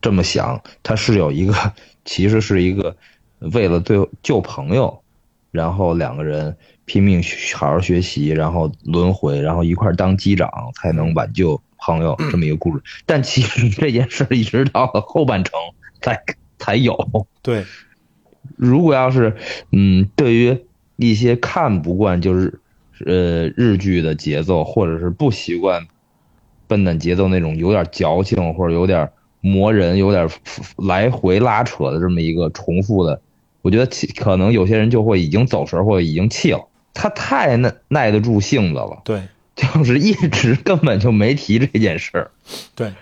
[0.00, 1.54] 这么想，他是有一个，
[2.04, 2.96] 其实是一个
[3.38, 5.02] 为了对救朋友，
[5.50, 6.56] 然后两个人。
[6.84, 7.22] 拼命
[7.54, 12.82] 好好学习，然后轮回，然后一块当机长，才能挽救朋友这么一个故事。
[13.06, 15.54] 但其实这件事一直到了后半程
[16.02, 16.20] 才
[16.58, 17.26] 才有。
[17.40, 17.64] 对，
[18.56, 19.36] 如果要是
[19.70, 22.60] 嗯，对于一些看不惯就是
[23.06, 25.86] 呃日剧的节奏，或者是不习惯
[26.66, 30.28] 笨蛋节奏那种有点矫情或者有点磨人、有点
[30.76, 33.20] 来回拉扯的这么一个重复的，
[33.60, 36.68] 我觉得可能有些人就会已经走神或者已经气了。
[36.94, 39.22] 他太耐耐得住性子了，对，
[39.56, 42.30] 就是一直根本就没提这件事儿，
[42.74, 42.92] 对，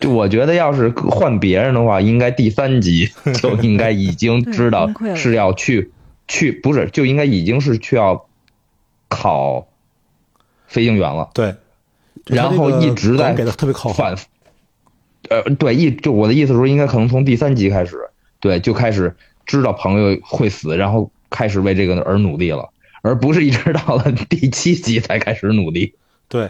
[0.00, 3.08] 就我觉得要是换别人的话，应该第三集
[3.40, 5.92] 就应该已经知道 是要去
[6.28, 8.26] 去，不是就应该已经是去要
[9.08, 9.66] 考
[10.66, 11.54] 飞行员了，对，
[12.26, 14.14] 然后一直在给的特别靠反，
[15.28, 18.10] 呃，对，一就我的意思说，应该可能从第三集开始，
[18.40, 21.10] 对，就开始知道朋友会死，然后。
[21.30, 22.70] 开始为这个而努力了，
[23.02, 25.92] 而不是一直到了 第七集才开始努力。
[26.28, 26.48] 对，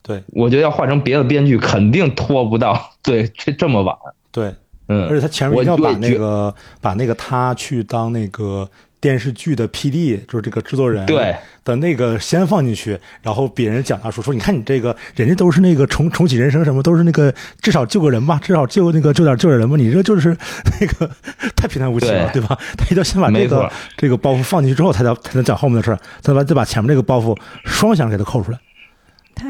[0.00, 3.96] 对，我觉得要换成别的编剧，肯定拖不到对这这么晚。
[4.30, 4.54] 对，
[4.86, 8.70] 嗯，而且他前面一定要把那个把那个他去当那个。
[9.06, 10.20] 电视剧的 P.D.
[10.26, 20.36] 就是这个制作人对的那个先放进去，然后别人讲他说说你看你这个人家都是那个重重启人生什么都是那个至少救个人吧，至少救那个救点救点人吧，你这就是
[20.80, 21.08] 那个
[21.54, 22.58] 太平淡无奇了，对吧？
[22.76, 28.58] 他一定要先把这个这个包袱放进去之后，才能才能讲后面的事儿，再把再把前面这个包袱双向给他扣出来。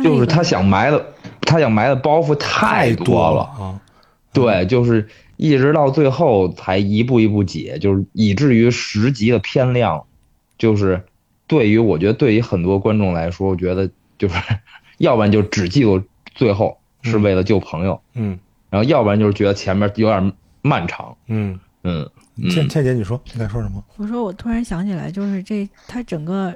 [0.04, 1.02] 就是他想埋的，
[1.40, 3.80] 他想埋的包袱太多了啊，
[4.34, 5.08] 对，就是。
[5.37, 10.05] 一直到最后才一步一步解，就是以至于十集的片量，
[10.57, 11.05] 就是
[11.46, 14.35] 对于我觉得对于很多观众来说，我觉得就是
[14.99, 16.03] 要不然就只记住
[16.35, 18.38] 最后是为了救朋友，嗯，
[18.70, 22.09] 然后要不然就是觉得前面有点漫长，嗯嗯。
[22.51, 23.85] 倩倩姐，你说你在说什么？
[23.96, 26.55] 我说我突然想起来，就是这他整个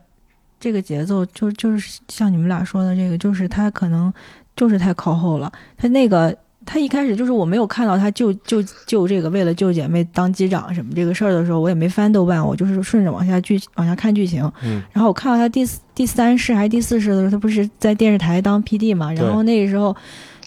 [0.58, 4.12] 这个节奏，就就是像你们俩说的这个，就是他可能
[4.56, 6.36] 就是太靠后了，他那个。
[6.72, 14.40] 他一开始就是我没有看到他救救救这个为了救姐妹当机长什么这个事儿的时候，我也没翻豆瓣，我就是顺着往下剧往下看剧情。
[14.62, 14.80] 嗯。
[14.92, 18.94] 然后我看到他第第三世还是第四世的时候，他不是在电视台当 P.D.
[18.94, 19.12] 嘛？
[19.14, 19.94] 然后那个时候，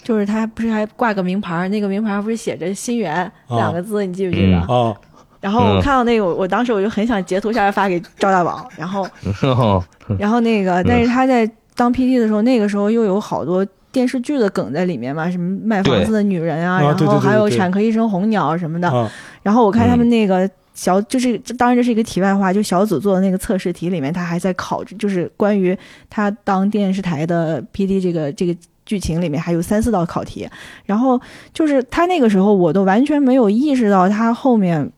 [0.01, 4.57] 就是他不是还挂个名牌，那个名牌不是写着“心源”两个字，你记不记得？
[4.69, 4.95] 哦。
[5.41, 9.05] 然后我嗯看到那个，我我当时我就很想截图下来发给赵大宝，然后
[9.43, 9.83] 哦
[10.17, 18.89] 然后那个，但是他在当 PD 的时候，那个时候又有好多电视剧的梗在里面嘛，什么卖房子的女人啊，啊然后还有产科医生红鸟什么的。
[18.89, 19.09] 啊，
[19.41, 25.77] 然后我看他嗯们那个小，就是这当然这是一个题外话，就小组做的那个测试题里面，他还在考，就是关于
[26.09, 28.53] 他当电视台的 PD 这个这个。
[28.85, 30.45] 剧情里面还有三四道考题，
[30.85, 31.17] 然后
[31.53, 34.91] 就是他那个时候，我都完全没有意识到他后面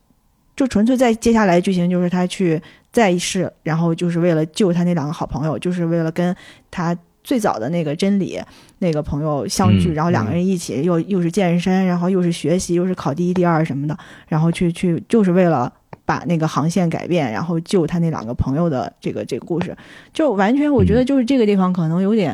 [0.56, 6.34] 就纯粹在接下来剧情就是他去再世，然后就是为了救他那两个好朋友，就是为了跟
[6.68, 8.40] 他最早的那个真理
[8.78, 15.70] 那个朋友相聚，嗯然后两个人一起又又是健身，然后又是学习，又是考第一、第二什么的，然后去去就是为了
[16.04, 19.76] 把那个航线改变，然后救他那两个朋友的这个这个故事，
[20.12, 22.32] 就完全我觉得就是这个地方可能有点，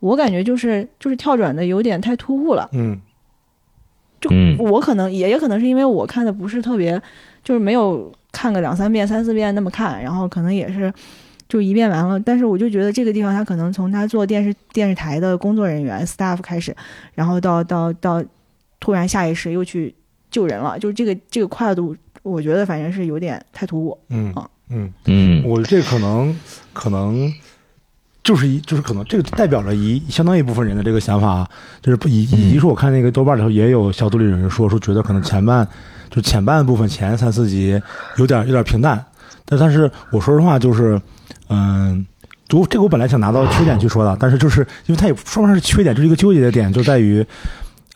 [0.00, 2.68] 我感觉就是就是跳转的有点太突兀了。
[2.72, 3.00] 嗯。
[4.20, 4.58] 就嗯。
[4.58, 7.00] 我可能也也可能是因为我看的不是特别，
[7.44, 10.92] 就是没有看个两三遍、三四遍那么看，然后可能也是
[11.54, 12.18] 就一遍完了。
[12.18, 16.74] 但是我就觉得这个地方他可能从他做电视电视台的工作人员 staff 开始，
[17.14, 18.20] 然后到到到
[18.80, 19.94] 突然下意识又去
[20.32, 23.96] 救人了，就是这个这个跨度，我觉得反正是有点太突兀。
[24.08, 26.36] 嗯啊嗯，嗯我这可能
[26.72, 27.32] 可能
[28.24, 35.68] 就是一就是可能这个代表了一相当一部分人的这个想法啊，就是不以以及说我看那个豆瓣里头也有小组里人说说觉得可能前半
[36.10, 37.80] 就前半部分前三四集
[38.16, 39.04] 有点有点平淡，
[39.44, 41.00] 但但是我说实话就是
[41.48, 42.06] 嗯。
[42.46, 47.24] 就这个我本来想拿到缺点去说的，但是就是因为它也说不上是缺点，就是一个纠结的点，就在于，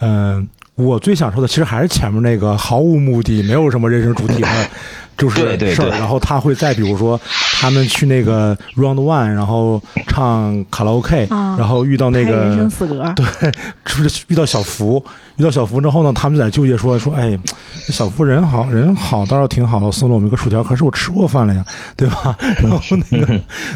[0.01, 4.49] 嗯、我最想说的其实还是前面那个毫无目的、没有什么人生主题的，
[5.19, 5.91] 就是对对事儿。
[5.91, 7.21] 对然后他会再比如说
[7.61, 13.53] 他们去那个 Round One，然后唱卡拉 OK，、啊然后遇到那个人生四格， 对，
[13.85, 15.05] 就是遇到小福，
[15.37, 17.37] 遇到小福之后呢，他们就在纠结说说，哎，
[17.89, 21.65] 小福人好人好倒是挺好的，送了我们一个薯条，可是我吃过饭了呀，
[21.97, 22.37] 对吧？
[22.63, 23.27] 然后那个，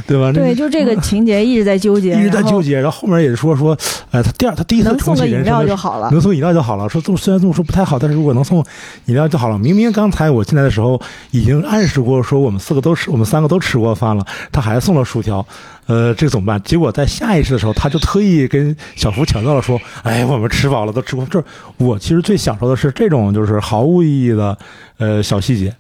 [0.07, 0.31] 对吧？
[0.33, 3.76] 对，就这个情节一直在纠结，一直在纠结，然后后面也是说说，
[4.12, 6.09] 哎，他第二他第一次能送重启个饮料就好了。
[6.12, 6.88] 能送饮料就好了。
[6.88, 8.64] 说这么虽然这么说不太好，但是如果能送
[9.07, 9.59] 饮料就好了。
[9.59, 11.00] 明明刚才我进来的时候
[11.33, 15.45] 已经暗示过，说我们四个都吃，我们三个都吃过饭了，他还送了薯条，
[15.87, 16.62] 呃，这个怎么办？
[16.62, 21.42] 结果在下意识的时候，他就特意跟小福强调了说：“哎，我们吃饱了，都吃过。”这
[21.79, 24.57] 我其实最享受的是这种就是毫无意义的
[24.99, 25.75] 呃小细节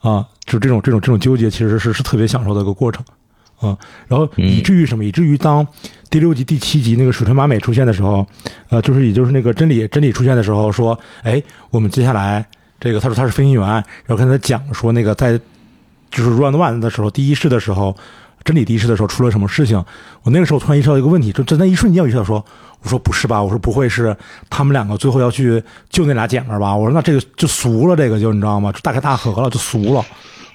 [0.00, 3.04] 啊，就这种这种这种纠结，其实是是特别享受的一个过程。
[3.58, 3.74] 啊，
[4.06, 5.02] 然后以至于什么？
[5.02, 5.66] 以至于当
[6.10, 8.26] 第六集、第七集那个水川麻美出现的时候，
[8.68, 12.46] 呃，就是也就是那个真理真理出现的时候，说，哎，我们接下来
[12.78, 15.38] 这个他说他是飞行员，然后跟他讲说那个在
[16.10, 17.96] 就是 Round One 的时候，第一世的时候，
[18.44, 19.76] 真理第一世的时候出了什么事情？
[20.22, 22.44] 我那个时候突然意识到一个问题，就在那一瞬间我意识到说，
[22.82, 23.42] 我说不是吧？
[23.42, 24.16] 我说不会是
[24.50, 26.74] 他们两个最后要去救那俩姐们吧？
[26.76, 28.70] 我说那这个就俗了，这个就你知道吗？
[28.72, 30.04] 就大开大合了，就俗了。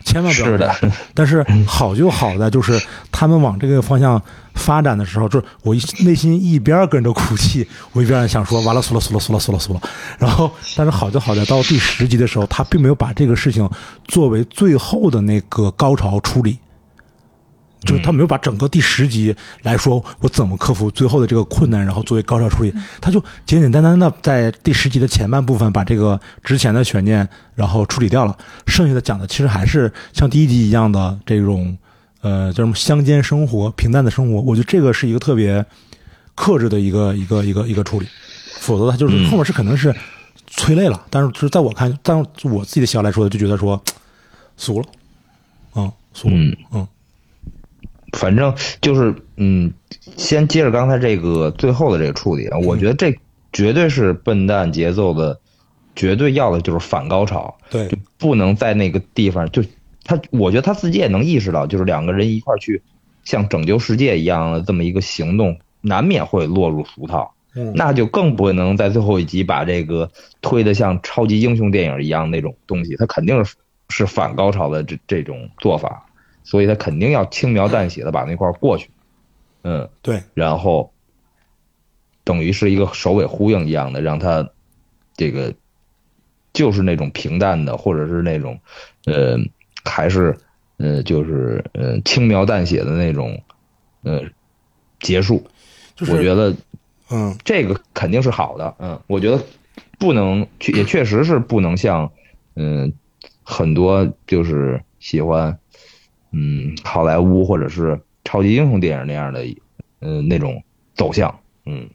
[0.03, 0.75] 千万不要是的，
[1.13, 2.79] 但是好就好在就是
[3.11, 4.21] 他们往这个方向
[4.55, 9.81] 发展的时候，就是我内心一边跟着哭泣，我一边想说完了，输了，输了，输了，输了，输了。
[10.17, 13.69] 然后，但是好就好在到第十集的时候，他并没有把这个事情
[14.05, 16.57] 作为最后的那个高潮处理，
[17.81, 31.75] 就是他没有把整个第十集来说我怎么克服最后的这个困难，然后作为高潮处理，他就简简单单的在第十集的前半部分把这个之前的悬念然后处理掉了，剩下的讲的其实还是像第一集一样的这种
[32.21, 34.39] 呃叫什么乡间生活、平淡的生活。
[34.41, 35.65] 我觉得这个是一个特别
[36.35, 38.07] 克制的一个一个一个一个处理，
[38.59, 39.29] 否则他就是嗯。
[39.31, 39.93] 后面是可能是
[40.47, 41.03] 催泪了。
[41.09, 43.81] 但是就是在我看，但是我自己的小来说，就觉得说
[44.55, 44.85] 俗了，
[45.75, 46.55] 嗯，俗了，嗯。
[46.73, 46.87] 嗯
[48.13, 49.73] 反正就是嗯，
[50.17, 53.17] 先接着刚才这个最后的这个处理啊，我觉得这
[53.53, 55.39] 绝对是笨蛋节奏的，
[55.95, 57.87] 绝对要的就是反高潮，对。
[57.87, 59.63] 就不能在那个地方就
[60.03, 62.81] 他，我觉得他自己也能意识到，就是两个人一块儿去
[63.23, 67.33] 像拯救世界一样的这么一个行动，难免会落入俗套。
[67.55, 67.73] 嗯。
[67.75, 70.09] 那就更不能在最后一集把这个
[70.41, 73.55] 推的像超级英雄电影一样那种东西，他肯定是
[73.89, 76.05] 是反高潮的这这种做法，
[76.43, 78.89] 所以他肯定要轻描淡写的把那块过去，
[79.63, 80.91] 嗯，对，然后
[82.23, 84.49] 等于是一个首尾呼应一样的，让他
[85.15, 85.53] 这个
[86.53, 88.59] 就是那种平淡的，或者是那种
[89.05, 89.37] 呃
[89.83, 90.37] 还是
[90.77, 93.41] 呃就是呃轻描淡写的那种
[94.03, 94.21] 呃
[94.99, 95.45] 结束，
[95.95, 96.51] 就是我觉得。
[97.13, 97.35] 嗯。
[97.43, 99.43] 这个肯定是好的，嗯，我觉得
[99.99, 102.09] 不能确也确实是不能像，
[102.55, 102.93] 嗯，
[103.43, 105.59] 很多就是喜欢，
[106.31, 109.43] 嗯，好莱坞或者是超级英雄电影那样的，
[109.99, 110.61] 嗯，那种
[110.95, 111.33] 走向，
[111.65, 111.87] 嗯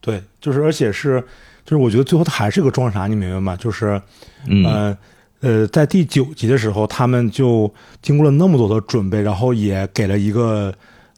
[0.00, 1.20] 对，就是而且是
[1.64, 3.56] 就是我觉得最后他还是个装傻，你明白吗？
[3.56, 4.00] 就是
[4.46, 4.98] 嗯呃
[5.40, 10.72] 呃，在第九集的时候，他们就经过了那么多的准备，然后也给了一个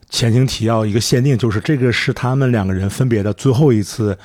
[0.09, 4.17] 前情提要，一个限定，就是这个是他们两个人分别的最后一次，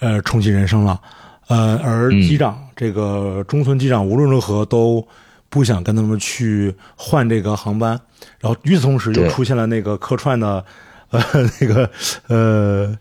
[0.00, 1.00] 呃，重启人生了。
[1.48, 5.06] 呃，而机长、这个中村机长无论如何都
[5.48, 7.98] 不想跟他们去换这个航班，
[8.40, 10.64] 然后与此同时又出现了那个客串的，
[11.10, 11.22] 呃，
[11.60, 11.90] 那个
[12.28, 12.98] 呃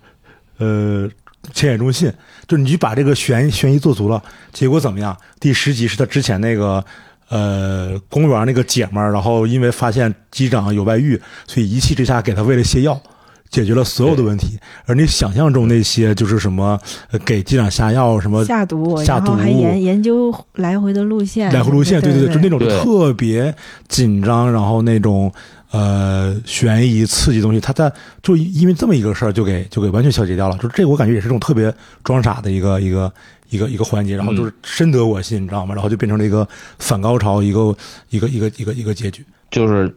[0.57, 1.09] 呃
[1.53, 2.11] 千野中信，
[2.47, 4.21] 就是你就把这个悬悬疑做足了，
[4.53, 5.15] 结果怎么样？
[5.39, 6.83] 第十集是他之前那个
[7.29, 13.01] 呃公园那个姐们儿，然后因为发现机长有外遇，所以一气之下给他喂了泻药。
[13.49, 16.79] 解决了所有的问题，而你想象中那些就是什么
[17.11, 23.53] 呃给机长下药什么下毒，下然后还毒研研究来回的路线，来回路线，对对对，就那种特别
[23.87, 25.31] 紧张，然后那种
[25.71, 27.91] 呃悬疑刺激东西，他在
[28.21, 30.55] 就因为这么一个事儿就给就给完全消解掉了。
[30.57, 31.73] 就是这我感觉也是这种特别
[32.03, 33.11] 装傻的一个一个
[33.49, 35.73] 一个一个环节，然后就是深得我心，你知道吗？
[35.73, 36.47] 然后就变成了一个
[36.79, 37.75] 反高潮，一个
[38.09, 39.25] 一个一个一个一个结局。
[39.49, 39.93] 就是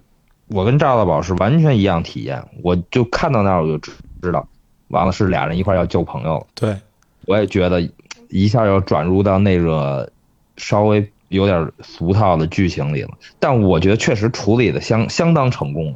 [0.51, 4.47] 我跟赵大宝是完全一样体验，我就看到那儿我就知知道，
[4.89, 6.47] 完了是俩人一块要救朋友了。
[6.55, 6.77] 对，
[7.27, 7.89] 我也觉得
[8.29, 10.11] 一下要转入到那个
[10.57, 15.95] 稍微有点俗套的剧情里了，但我觉得确实处理的相相当成功，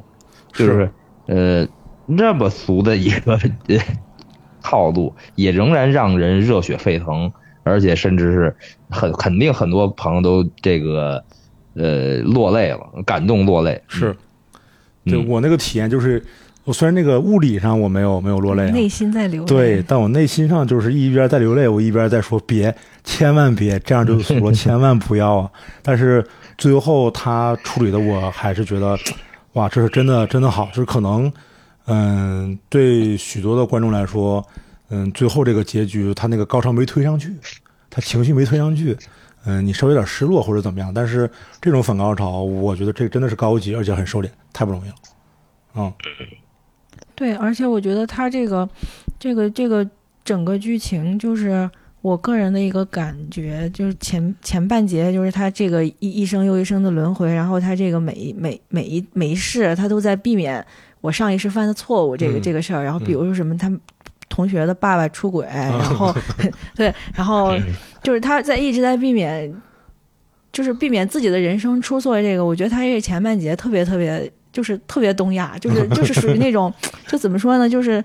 [0.52, 0.90] 就是
[1.26, 1.66] 呃
[2.06, 3.32] 那么俗的一个
[3.66, 3.78] 呃
[4.62, 7.32] 套路，也仍然让人热血沸腾，
[7.64, 8.56] 而且甚至是
[8.88, 11.24] 很肯定很多朋友都这个
[11.74, 13.82] 呃落泪了，感动落泪。
[13.88, 14.16] 是，
[15.04, 16.22] 对嗯我那个体验就是，
[16.64, 19.46] 我虽然那个物理上我没有没有落泪、啊，内心在流泪。
[19.46, 22.74] 对，但我内心上就是一边在流泪，我一边在说别，
[23.04, 25.50] 千万别这样就俗了， 千万不要啊！
[25.82, 26.24] 但是
[26.56, 28.98] 最后他处理的，我还是觉得，
[29.54, 31.30] 哇，这是真的真的好，就是可能，
[31.86, 34.42] 嗯，对许多的观众来说，
[34.88, 37.30] 嗯，最后这个结局他那个高潮没推上去，
[37.90, 38.96] 他情绪没推上去。
[39.46, 41.30] 嗯，你稍微有点失落或者怎么样，但是
[41.60, 44.94] 这种反高潮，我觉得这真的是高级，而且很收敛，太不容易了。
[45.76, 45.92] 嗯，
[47.14, 48.68] 对，而且我觉得他这个
[49.18, 49.86] 这个这个
[50.24, 51.68] 整个剧情，就是
[52.00, 60.64] 我个人的一个感觉，就是前前半节就是他这个一一生又一生的轮回，然后他这个每一每每一每一世，他都在避免
[61.00, 62.82] 我上一世犯的错误这个、嗯这个事儿。
[62.82, 63.70] 然后比如说什么他。
[64.34, 66.12] 同学的爸爸出轨， 然后
[66.74, 67.54] 对，然后
[68.02, 69.54] 就是他在一直在避免，
[70.52, 72.20] 就是避免自己的人生出错。
[72.20, 76.72] 这个我觉得他这个前半节特别特别，就是特别东亚，就是 就是属于那种，
[77.06, 78.04] 就怎么说呢，就是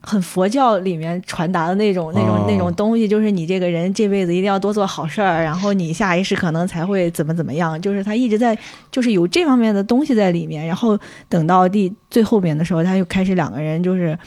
[0.00, 7.80] 很佛教里面传达的那种那种哦那种东西，就是你这个人这辈子一定要多做好事儿，然后你下一世可能才会怎么怎么样。
[7.80, 8.54] 就是他一直在，
[8.90, 10.66] 就是有这方面的东西在里面。
[10.66, 14.18] 然后等到第最后面的时候，他又开始两个人就是。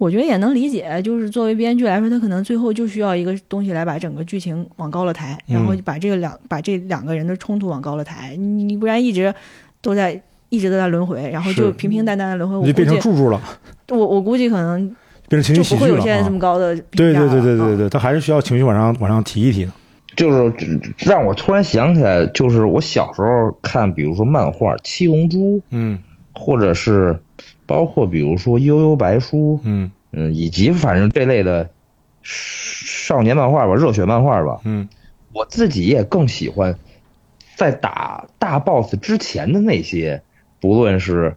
[0.00, 8.34] 我觉得也能理解，就是作为编剧来说，他可能最后就需要一个东西来把整个剧情往高了抬，然后嗯把这个两把这两个人的冲突往高了抬。
[8.34, 9.32] 你你不然一直
[9.82, 12.66] 都在一直都在轮回，然后就平平淡淡的轮回。
[12.66, 13.38] 就变成柱柱了，
[13.90, 14.96] 我我估计可能
[15.28, 16.38] 变成情就不会绪喜剧了啊有现在这么！
[16.38, 19.72] 高的对对对对对，他还是需要情绪往上往上提一提的。
[20.16, 20.52] 就是
[20.98, 25.98] 让我突然想起来，就是我小时候看，比如说漫画《七龙珠》，嗯
[26.32, 27.16] 或者是
[27.70, 29.92] 包括比如说《悠悠白书》，嗯。
[30.12, 31.70] 嗯，以及反正这类的
[32.24, 34.88] 少年漫画吧、热血漫画吧，嗯。
[35.32, 36.76] 我自己也更喜欢
[37.54, 40.20] 在打大 boss 之前的那些，
[40.60, 41.36] 不论是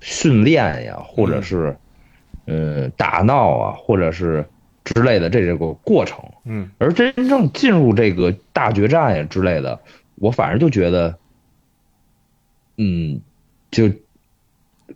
[0.00, 1.76] 训练呀，或者是
[2.46, 4.46] 嗯、呃打闹啊，或者是
[4.82, 6.18] 之类的这个过程。
[6.46, 6.70] 嗯。
[6.78, 9.78] 而真正进入这个大决战呀之类的，
[10.14, 11.18] 我反而就觉得，
[12.78, 13.20] 嗯，
[13.70, 13.90] 就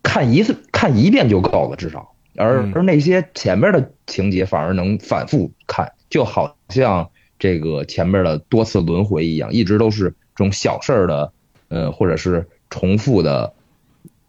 [0.03, 2.11] 看一次看一遍就够了，至少。
[2.37, 11.33] 而嗯而那些前面的情节反而能反复看，就好像这个前面的多次轮回一样，一直都是这种小事儿的，
[11.69, 13.53] 呃，或者是重复的，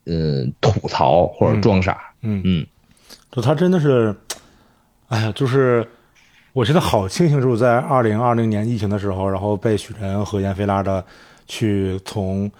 [0.03, 2.13] 呃，吐槽或者装傻。
[2.22, 2.68] 嗯，嗯
[3.32, 4.16] 就他真的是，
[5.07, 5.88] 哎呀，就是
[6.53, 11.03] 我现在好庆幸，就是在二零二零年疫情的时候，然后被许晨和闫飞拉着
[11.47, 12.51] 去从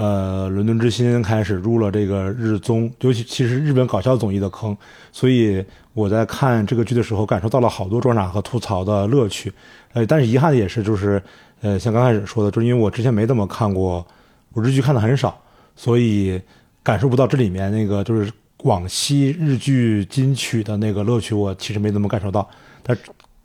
[0.00, 4.74] 呃伦敦之心开始入了这个日综，尤其其实日本搞笑综艺的坑，
[5.12, 9.52] 所以我在看这个剧的时候，感受到了好多装傻和吐槽的乐趣。
[9.92, 11.22] 呃，但是遗憾的也是，就是
[11.60, 14.06] 呃，像刚开始说的，就是因为我之前没怎么看过，
[14.54, 15.38] 我日剧看的很少，
[15.76, 16.40] 所以
[16.82, 18.32] 感受不到这里面那个就是
[18.62, 22.48] 往昔日剧金曲的那个乐趣，我其实没怎么感受到。
[22.82, 22.96] 但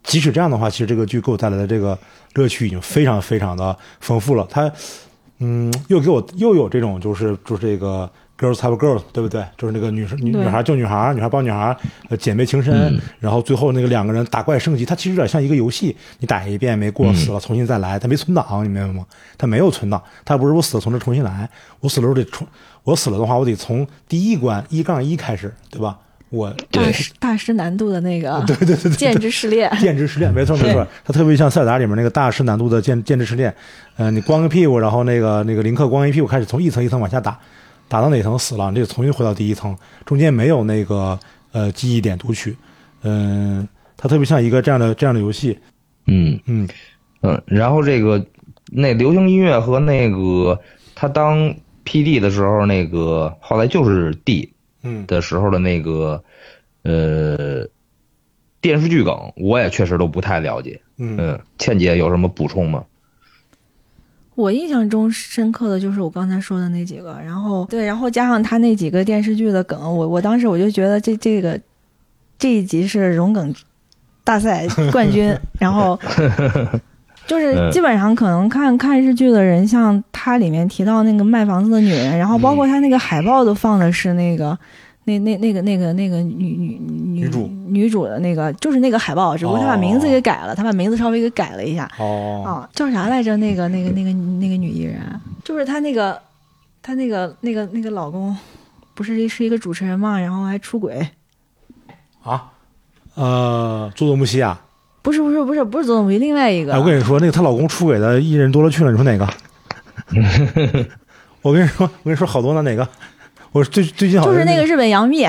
[0.04, 1.98] 即使这样的话，其实这个剧给我带来的这个
[2.32, 4.46] 乐趣已经非常非常的丰富了。
[4.48, 4.72] 它，
[5.38, 9.44] 嗯，又给我又有这种就是就是这个 girls have girls，对不对？
[9.58, 11.76] 就是那个女生女女孩救女孩，女孩帮女孩，
[12.08, 12.74] 呃，姐妹情深。
[12.74, 19.04] 嗯然后最后那个两个人打怪升级，它其实有点像一个游戏，你打一遍没过死了，重新再来，它没存档，你明白吗？
[19.36, 21.48] 它没有存档，它不是我死了从这重新来，
[21.80, 22.46] 我死了我得重，
[22.84, 25.98] 我死了的话，我得从第一关一杠一开始，对吧？
[26.30, 33.54] 我大师大师难度的那个对对对对，剑之试炼， 剑之试炼，没错没错，它特别像塞尔达里面那个大师难度的剑剑之试炼。
[33.96, 37.38] 呃，你光个屁股，然后那个那个林克光一屁股开始从一层一层往下打，
[37.88, 41.18] 打到哪层死了，你得重新回到第一层，中间没有那个
[41.52, 42.56] 呃记忆点读取。
[43.02, 43.66] 嗯、
[43.96, 45.58] 它特别像一个这样的这样的游戏。
[46.06, 46.38] 嗯。
[46.46, 46.68] 嗯。
[47.22, 48.24] 嗯，然后这个
[48.70, 50.60] 那流行音乐和那个
[50.94, 51.54] 他当
[51.84, 54.52] P.D 的时候，那个后来就是 D
[54.86, 56.22] 嗯的时候的那个
[56.82, 57.66] 呃
[58.60, 60.80] 电视剧梗，我也确实都不太了解。
[60.98, 62.84] 嗯嗯，倩姐有什么补充吗？
[64.34, 71.58] 我印象中深刻的就是我刚才说的那几个，然后对，然后加上他那几个电视剧的梗，我我当时我就觉得这这个
[72.38, 73.54] 这一集是融梗
[74.24, 75.98] 大赛冠军， 然后
[77.26, 84.58] 就是嗯基本上可能看看日剧的人，像它里面提到那个卖房子的女人，然后包括他那个海报都放的是那个。
[85.08, 91.88] 那那那个那个那个女女女女主女主的那个就是那个海报，只不过他把名字给改了，他把名字稍微给改了一下。
[91.96, 93.36] 哦啊，叫啥来着？
[93.36, 95.00] 那个、那个、那个、那个女艺人，
[95.44, 96.20] 就是她那个，
[96.82, 98.36] 她那个、那个、那个老公，
[98.94, 101.08] 不是是一个主持人嘛，然后还出轨。
[102.24, 102.50] 啊
[103.14, 104.58] 呃，佐佐木希亚。
[105.06, 106.72] 不是不是不是不是佐佐木希，另外一个。
[106.76, 109.28] 我跟你说，那个她老公出轨的艺人多了去了，你说哪个？
[111.42, 112.88] 我跟你说，我跟你说好多呢，哪个？
[113.52, 115.24] 我最最近好像就是那个日本杨幂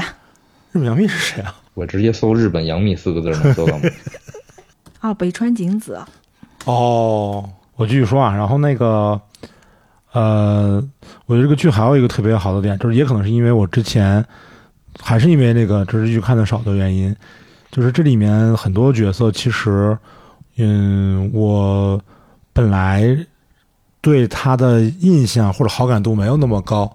[0.72, 1.54] 日本杨幂是谁啊？
[1.76, 3.84] 我直接搜“日本杨幂”四个字能搜到吗？
[5.00, 6.00] 啊，北川景子。
[6.66, 9.22] 哦，我继续说啊，然后那个，
[10.12, 10.84] 呃，
[11.28, 14.26] 我觉得这个剧还有一个特别好的点，就是也可能是因为我之前，
[15.00, 17.16] 还是因为那个就是剧看的少的原因，
[17.78, 19.96] 就是这里面很多角色其实，
[20.56, 22.02] 嗯，我
[22.52, 23.16] 本来
[24.02, 26.92] 对他的印象或者好感度没有那么高，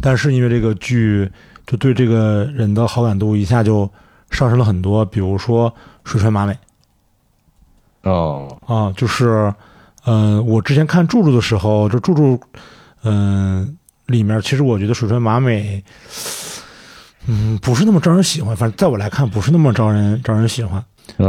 [0.00, 1.30] 但是因为这个剧，
[1.66, 3.86] 就对这个人的好感度一下就
[4.30, 5.70] 上升了很多，比如说
[6.02, 6.56] 水川麻美。
[8.04, 9.52] 哦，啊，就是，
[10.04, 12.40] 呃，我之前看柱柱的时候，就柱柱，
[13.02, 13.76] 嗯、
[14.06, 15.84] 里面其实我觉得水川麻美，
[17.26, 20.84] 嗯，不是那么招人喜欢，反正在我来看不是那么招人招人喜欢，
[21.18, 21.28] 嗯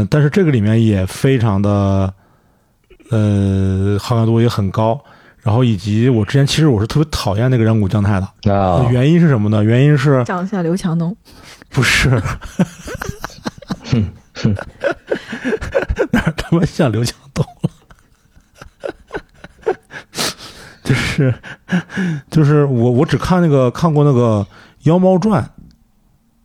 [0.00, 2.12] 嗯、但是这个里面也非常的，
[3.10, 5.02] 呃，好感度也很高，
[5.42, 9.64] 然后以及我之前其实我是特别讨厌那个染谷将太的，啊，原因是什么呢？
[9.64, 11.16] 原因是长得像刘强东。
[11.70, 12.10] 不是？
[16.10, 17.70] 哪他妈像刘强东了？
[20.82, 21.32] 就是
[22.30, 24.44] 就是我我只看那个看过那个
[24.84, 25.42] 《妖猫传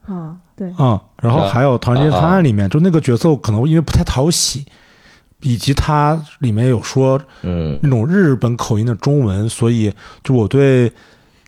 [0.05, 4.65] 啊，对》啊，然后啊还有《唐人街探案》里面，就那个角色可能因为不太讨喜，
[5.41, 10.91] 以及他里面有说嗯那种日本口音的中文，所以就我对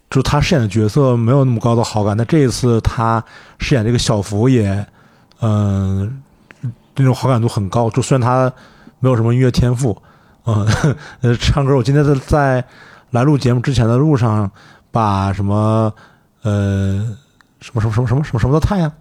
[0.09, 2.15] 就他饰演的角色没有那么高的好感。
[2.15, 3.23] 但这一次他
[3.59, 4.85] 饰演这个小福也，
[5.41, 6.21] 嗯、
[6.95, 7.89] 那种好感度很高。
[7.89, 8.51] 就虽然他
[8.99, 9.95] 没有什么音乐天赋，
[10.45, 10.65] 嗯、
[11.21, 12.65] 呃， 唱歌我今天在在
[13.11, 14.49] 来录节目之前的路上，
[14.89, 15.93] 把什么
[16.47, 17.17] 呃
[17.59, 18.91] 什么什么什么什么什么什么的太阳，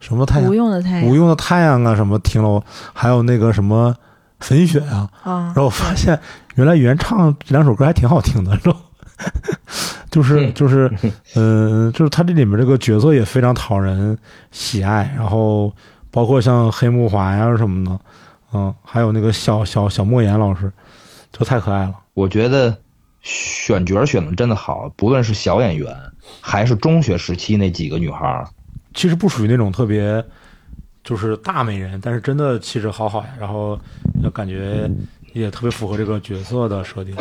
[0.00, 2.62] 什么太阳无，用的太阳无用的太阳啊什么听了，
[2.92, 3.94] 还有那个什么
[4.40, 5.08] 粉雪啊。
[5.22, 6.18] 啊然，后我发现
[6.56, 8.80] 原来原唱这两首歌还挺好听的，然后
[10.10, 10.90] 就是就是，
[11.34, 14.16] 呃，就是他这里面这个角色也非常讨人
[14.50, 15.72] 喜爱，然后
[16.10, 18.00] 包括像黑木华呀什么的，
[18.52, 20.70] 嗯，还有那个小小小莫言老师，
[21.32, 21.94] 就太可爱了。
[22.14, 22.76] 我觉得
[23.22, 25.94] 选角选的真的好，不论是小演员
[26.40, 28.46] 还是中学时期那几个女孩儿，
[28.94, 30.24] 其实不属于那种特别
[31.02, 33.78] 就是大美人，但是真的气质好好呀，然后
[34.22, 34.90] 就感觉
[35.32, 37.14] 也特别符合这个角色的设定。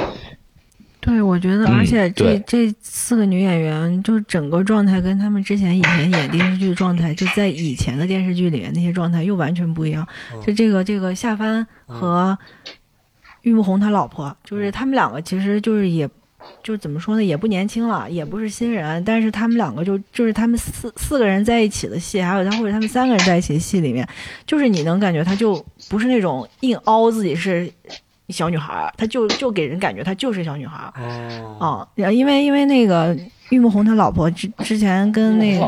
[1.00, 10.08] 对，我觉得，嗯而且这对这四个女演员，就整个状态跟她们之前以前演电视剧的状态，就在以前的电视剧里面那些状态又完全不一样。
[10.44, 12.38] 就这个这个夏帆和
[13.44, 16.10] 玉木宏他老婆，就是他们两个其实就是也。
[16.64, 24.08] 就怎么说呢，也不年轻了，也不是新人，但是他们两个就就是他们四四个人在一起的戏，还有他或者他们三个人在一起的戏里面，
[24.46, 27.72] 就是你能感觉他就不是那种硬凹自己是
[28.30, 30.94] 小女孩儿，她就就给人感觉她就是小女孩儿。
[31.00, 33.16] 哦，哦，然后因为因为那个
[33.50, 35.66] 玉木宏他老婆之之前跟那个？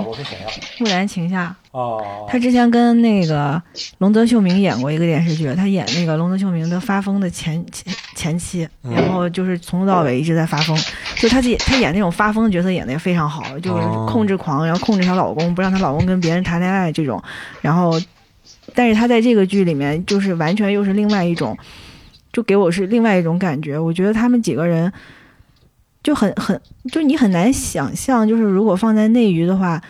[0.79, 3.61] 木兰晴下，哦，他之前跟那个
[3.99, 10.75] 龙泽秀明演过一个电视剧，他演那个龙泽秀明的发疯的前前前妻，嗯然后就是从头到尾一直在发疯，
[11.17, 17.21] 就他自己他演那种发疯的角色演的也非常好，就是哦控制狂，然后控制她老公，不让她老公跟别人谈恋爱这种，
[17.61, 17.99] 然后，
[18.73, 21.55] 但是他在这个剧里面就是完全又是另外一种，
[22.33, 24.91] 就给我是另外一种感觉，我觉得他们几个人。
[26.07, 26.57] 就很很，
[26.89, 29.81] 就你很难想象，就是如果放在内娱的话，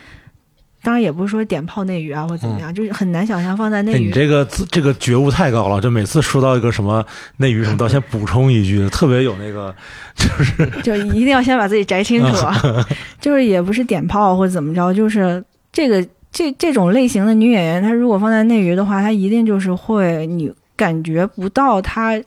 [0.82, 4.10] 当然也不是说点炮内娱啊或怎么样，就是很难想象放在内哎，你。
[4.10, 7.06] 这个这个觉悟太高了，就每次说到一个什么
[7.38, 9.72] 内娱什么，都要先补充一句，特别有那个，
[10.18, 12.84] 就是就一定要先把自己摘清楚啊，
[13.22, 22.20] 就是也不是点炮或者怎么着，就是这个这这种类型的女演员，她如果放在内娱的话，她一定就是会你感觉不到她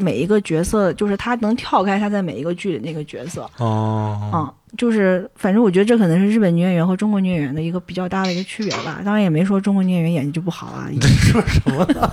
[0.00, 9.00] 每一个角色，就是他能跳开他在每一个剧里那个角色，哦，嗯，就是反正我觉得这可能是日本女演员和中国女演员的一个比较大的一个区别吧。
[9.04, 12.10] 当然也没说中国女演员演技就不好啊， 你在说什么呢？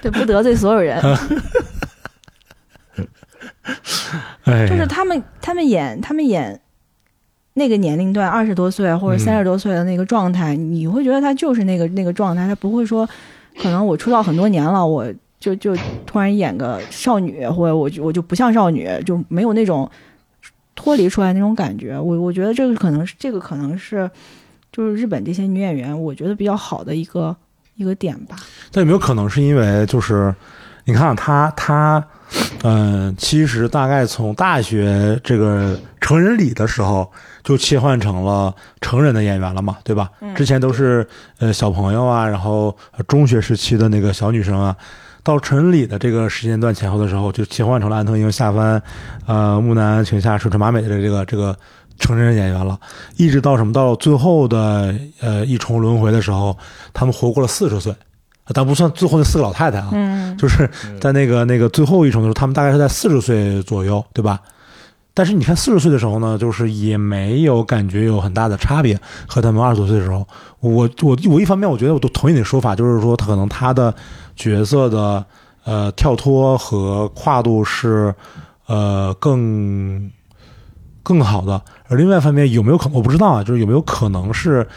[0.00, 1.00] 对，不得罪所有人。
[4.68, 6.60] 就是他们他们演他们演
[7.54, 13.08] 那个年龄段二十多岁或者嗯三十多岁的那个状态，你会觉得他就是那个那个状态，他不会说
[13.60, 15.06] 可能我出道很多年了，我
[15.38, 19.90] 就就突然演个少女，或者我就我就不像少女，就没有那种
[20.74, 21.98] 脱离出来那种感觉。
[21.98, 24.10] 我我觉得这个可能是这个可能是
[24.72, 27.34] 就是日本这些女演员我觉得比较好的一个
[27.76, 28.36] 一个点吧。
[28.70, 30.34] 但有没有可能是因为就是，
[30.84, 32.04] 你看她她，
[32.62, 37.10] 嗯、其实大概从大学这个成人礼的时候
[37.46, 40.10] 就切换成了成人的演员了嘛，对吧？
[40.20, 41.06] 嗯之前都是
[41.38, 44.76] 呃小朋友啊，然后呃中学时期的那个小女生啊。
[45.22, 48.80] 到成人礼的这个时间段前后的时候，就切换成了安藤樱、夏帆、
[49.26, 51.56] 呃木南晴夏、水川麻美的这个这个
[51.98, 52.78] 成人演员了。
[53.16, 56.56] 一直到什么到最后的呃一重轮回的时候，
[56.92, 57.92] 他们活过了四十岁，
[58.54, 60.70] 但不算最后那四个老太太啊，嗯，就是
[61.00, 64.38] 在那个那个最后一重的时候，他们大概是在四十岁左右，对吧？
[65.16, 70.28] 但是你看四十岁的时候呢，就是也没有感觉有很大的差别，和他们二十多岁的时候，
[70.60, 73.94] 我我我一方面我觉得我都同意你的说法，就是说可能他的
[74.36, 75.24] 角色的
[75.64, 78.14] 呃跳脱和跨度是
[78.66, 80.10] 呃更
[81.02, 84.68] 更好的，而另外一方面有没有可能我不知道啊，就是有没有可能是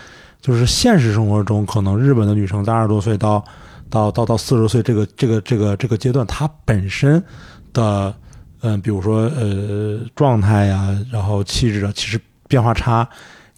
[0.41, 3.43] 就是现实生活中可能日本的女生在二十多岁到
[3.89, 7.21] 到到到四十岁这个这个这个这个阶段，她本身
[7.73, 8.15] 的
[8.61, 13.07] 嗯、比如说呃状态呀，然后气质啊，其实变化差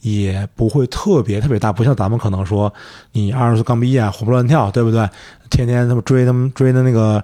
[0.01, 2.73] 也不会特别特别大，不像咱们可能说
[3.11, 5.09] 你二十岁刚毕业活蹦乱跳，对不对？
[5.49, 7.23] 天天他们追他们追的那个。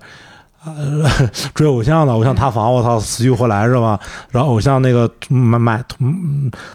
[0.66, 1.10] 呃，
[1.54, 3.98] 追偶像的，偶像塌房，我操，死去活来是吧？
[4.32, 5.82] 然后偶像那个买买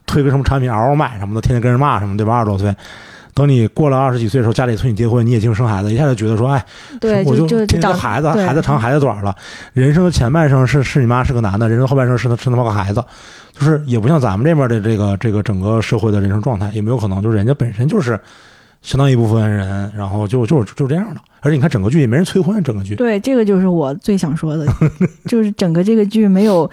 [0.07, 2.37] 推个什么产品嗷嗷买什么的，天天跟人骂什么，对吧？
[2.37, 2.75] 二十多岁，
[3.35, 6.65] 等你过了二十几岁的时候，家里催你结婚，你也净生孩子，一下就觉得说，哎，
[7.01, 9.35] 对，我就天天长个孩子，孩子长孩子短了。
[9.73, 13.03] 人生的前半生是是你妈是个男的，人生后半生是他是他妈个孩子，
[13.53, 18.21] 就是也不像咱们这边的这个这个整个社会的人生状态，也没有可能就是人家本身就是
[18.83, 21.21] 相当一部分人，然后就就是就这样的。
[21.41, 24.67] 而且你看整个剧也没人催婚，整个剧对，这个就是我最想说的，
[25.27, 26.71] 就是整个这个剧没有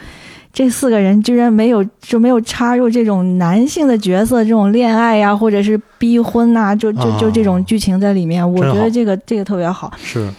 [0.52, 9.93] 这四个人居然没有就没有插入这种男性的角色，这种恋爱呀、或者是逼婚呐、就就就这种剧情在里面，我觉得这个这个特别好。
[9.97, 10.30] 是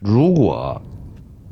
[0.00, 0.80] 如果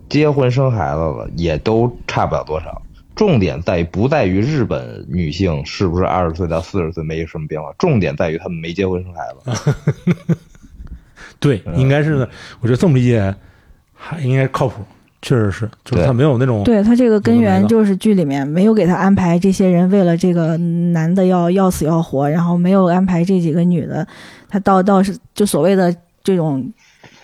[0.08, 2.80] 结婚生孩子了，也都差不了多少。
[3.14, 9.20] 重点在于不在于日本女性是不是二十岁到四十岁没什么变化，重点在于她们没结婚生孩
[9.52, 10.36] 子。
[11.40, 12.28] 对，应该是的
[12.60, 13.34] 我觉得这么理解
[13.92, 14.82] 还应该靠谱，
[15.20, 24.06] 确实是，就是他没有那种对他这个根源就是剧里面没有给他安排这些人为了这个男的要要死要活，然后没有安排这几个女的，
[24.48, 26.64] 他到到是就所谓的这种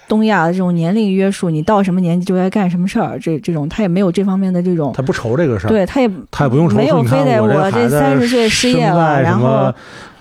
[0.09, 9.73] 东亚的这种年龄约束，你到什么年纪就该干什么事儿，这这种他也没有这方面的这种他，不愁这个事儿，对他也他也不用愁没有说你看非得我我这三十岁失业了然后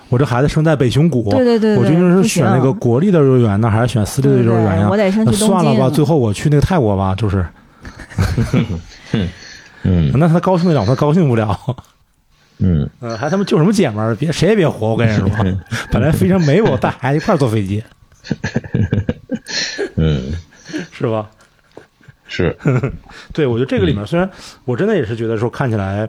[0.10, 4.88] 我这孩子生在北熊谷，对对对对，我究竟是选那个国立的幼儿园呢，还是选私立的幼儿园呀？
[4.88, 4.96] 我？
[4.96, 7.44] 得先去东算了吧，最后我去那个泰国吧，就是，
[9.84, 11.60] 嗯那他高兴得了，他高兴不了。
[12.60, 14.16] 嗯，呃，还他妈就什么姐们儿？
[14.16, 15.28] 别谁也别活，我跟你说，
[15.92, 17.84] 本来非常美我带孩子一块儿坐飞机，
[19.98, 20.32] 嗯，
[20.92, 21.30] 是吧？
[22.28, 22.56] 是，
[23.34, 24.30] 对，我觉得这个里面虽然
[24.66, 26.08] 我真的也是觉得说看起来，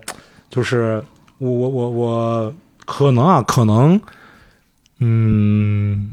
[0.49, 1.03] 就是
[1.39, 2.55] 我我我我
[2.87, 4.01] 可能啊，可能，
[5.01, 6.13] 嗯，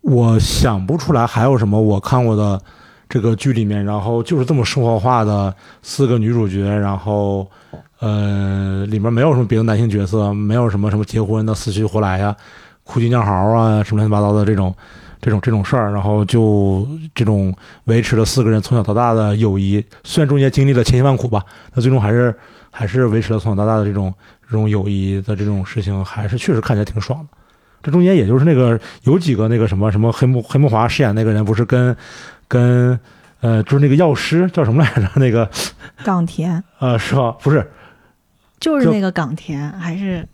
[0.00, 2.60] 我想不出来还有什么我看过的
[3.10, 5.52] 这个剧里面，然后就是这么生活化的
[5.82, 7.46] 四个女主角，然后
[7.98, 12.34] 呃里面没有什么别的男性角色，没有什么什么结婚的死去活来呀、
[12.84, 14.72] 哭鸡尿嚎啊什么乱七八糟的这种
[15.20, 17.52] 这种这种事儿，然后就这种
[17.84, 21.44] 维持了四个人从小到大的友谊，虽然中间经历了千辛万苦吧，
[21.74, 22.34] 那最终还是
[22.70, 24.14] 还是维持了从小到大的这种
[24.46, 27.38] 这种友谊的这种事情，还是确实看起来挺爽的。
[27.82, 31.96] 这中间也就是那个有几个那个什么什么黑木黑木华饰演那个人，不是跟
[32.50, 32.98] 跟
[33.40, 35.08] 呃就是那个药师叫什么来着？
[35.14, 35.48] 那个
[36.04, 36.62] 冈田。
[36.80, 37.30] 呃 是吧？
[37.40, 37.70] 不是。
[38.58, 40.26] 就就是那个冈田还是？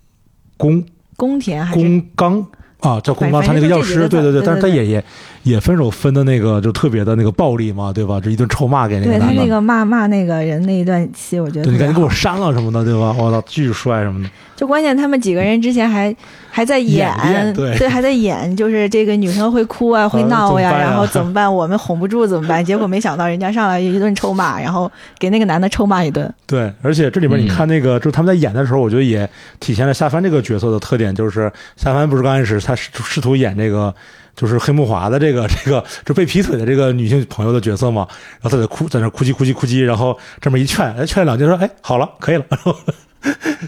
[0.57, 0.83] 宫。
[1.17, 1.79] 宫田还是？
[1.81, 2.47] 宫冈。
[2.81, 5.05] 啊，叫宫冈，他那个药师，对对对，字对对但是他也也
[5.47, 8.21] 也分手分的那个就特别的那个暴力嘛，对吧？
[8.21, 13.15] 这一顿臭骂给那个男的，对他那个骂骂那个人那一段戏，我觉得对你赶紧给我删了什么的，对吧？
[13.17, 16.15] 我操，巨帅什么的，就关键他们几个人之前还
[16.51, 17.09] 还在演，
[17.55, 21.55] 对还在演，就是这个女生会哭啊， 会闹呀，然后怎么办？
[21.55, 22.63] 我们哄不住怎么办？
[22.67, 26.29] 结果没想到人家上来一顿臭骂，然后给那个男的臭骂一顿。
[26.45, 29.31] 对，而且这里面你嗯看那个，就是他们在演的时候，我觉得也
[29.61, 33.95] 体现了夏帆这个角色的特点，就是夏帆不是刚开始他试试图演这个。
[34.37, 38.07] 就是黑木华的这个 这个就被劈腿的这个女性朋友的角色嘛，
[38.41, 42.77] 然后她在哭，在那哭唧哭唧哭唧，然后这么一劝，哎，劝了两句说，哎，好了，可以了，然 后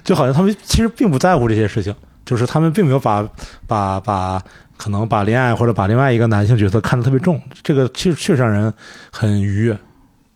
[0.05, 1.95] 就好像他们其实并不在乎这些事情，
[2.25, 3.27] 就是他们并没有把
[3.67, 4.41] 把把
[4.77, 8.73] 可能把恋爱或者把另外一个男性角色看得特别重，这个确确实让人
[9.11, 9.77] 很愉悦。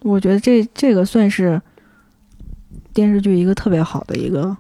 [0.01, 1.61] 我觉得这这个算是
[2.93, 4.57] 电视剧一个特别好的一个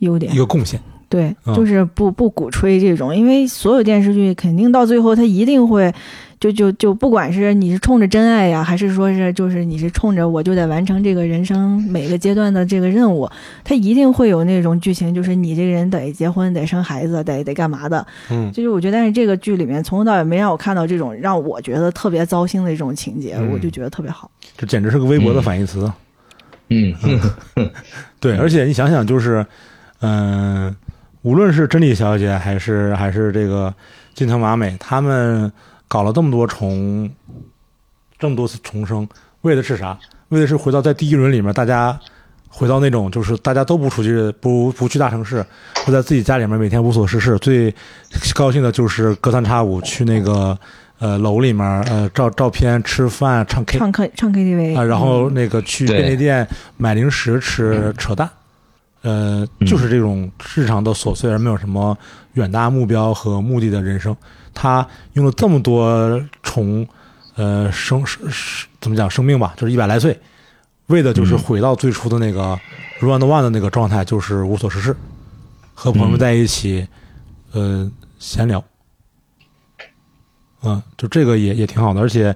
[0.00, 0.36] 优点一。
[0.36, 0.78] 个贡献，
[1.08, 5.92] 对，嗯就是不不鼓吹这种，因为所有电视剧肯定到最后，它一定会
[6.40, 13.28] 就就就不管是你是冲着真爱呀，还是说是就是你是冲着我就得完成这个人生每个阶段的这个任务，
[13.62, 18.06] 它一定会有那种剧情，就是你这个人得结婚、得生孩子、得得干嘛的。
[18.30, 24.30] 嗯，就是我觉得，但是这个剧里面从头到尾没让我看到这种让我觉得特别糟心的这种情节，嗯我就觉得特别好。
[24.56, 25.90] 这简直是个微博的反义词。
[26.70, 26.94] 嗯，
[28.18, 29.44] 对，而且你想想，就是，
[30.00, 30.74] 嗯、
[31.24, 33.72] 无论是真理小姐还是还是这个
[34.14, 35.50] 金藤麻美，他们
[35.88, 37.10] 搞了这么多重，
[38.18, 39.08] 这么多次重生，
[39.40, 39.98] 为的是啥？
[40.28, 41.98] 为的是回到在第一轮里面，大家
[42.48, 45.42] 回到那种就是大家都不出去，不不去大城市，
[45.86, 47.74] 会在自己家里面每天无所事事，最
[48.34, 50.58] 高兴的就是隔三差五去那个
[50.98, 55.34] 呃楼里面呃照照片、吃饭、唱 K 唱 K 唱 KTV 啊，然后嗯。
[55.34, 56.46] 那个去便利店
[56.76, 58.28] 买零食吃扯淡，
[59.04, 61.96] 呃，嗯就是这种日常的琐碎而没有什么
[62.32, 64.16] 远大目标和目的的人生。
[64.54, 66.86] 他用了这么多重，
[67.36, 70.18] 呃，生生生怎么讲生命吧，就是一百来岁，
[70.86, 72.58] 为的就是嗯回到最初的那个
[72.98, 74.96] run one 的那个状态，就是无所事事，
[75.74, 76.88] 和朋友们嗯在一起，
[77.52, 78.64] 呃，闲聊。
[80.62, 82.34] 嗯，就这个也也挺好的，而且，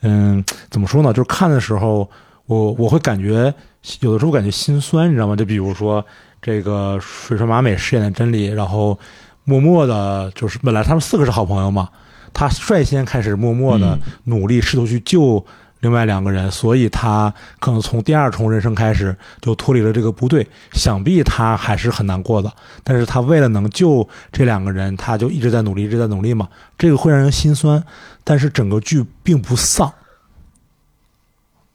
[0.00, 1.12] 嗯，怎么说呢？
[1.12, 2.10] 就是看的时候，
[2.46, 3.54] 我我会感觉
[4.00, 5.36] 有的时候感觉心酸，你知道吗？
[5.36, 6.04] 就比如说
[6.42, 8.98] 这个水川麻美饰演的真理，然后
[9.44, 11.88] 默默的，就是本来他们四个是好朋友嘛，
[12.34, 15.44] 他率先开始默默的嗯努力，试图去救
[15.80, 22.52] 另外两个人，所以他可能从第二重人生开始就脱离了这个部队，想必他还是很难过的。
[22.82, 26.48] 但是他为了能救这两个人，他就一直在努力，一直在努力嘛。
[26.76, 27.82] 这个会让人心酸，
[28.24, 29.92] 但是整个剧并不丧。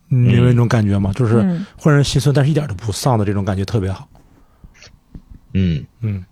[0.09, 1.11] 你明白那种感觉吗？
[1.15, 4.07] 就是嗯会让人心酸，但是一点都不丧的这种感觉特别好。
[5.53, 6.23] 嗯嗯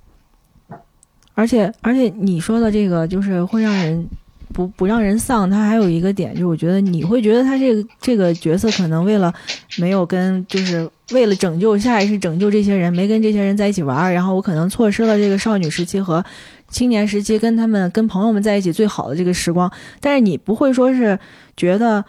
[1.34, 4.08] 而且而且你说的这个就是会让人
[4.54, 9.34] 不不让人丧，他还有一个点，就是我觉得你会觉得他这个这个角色可能为了
[9.78, 16.24] 没有跟就是为了拯救下意识拯救这些人，没跟这些人在一起玩儿，然后我可能错失了这个少女时期和
[16.68, 19.72] 青年时期跟他们跟朋友们在一起最好的这个时光。
[20.02, 21.18] 但是你不会说是
[21.56, 22.04] 觉得，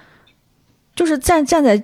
[0.95, 1.83] 就是站站在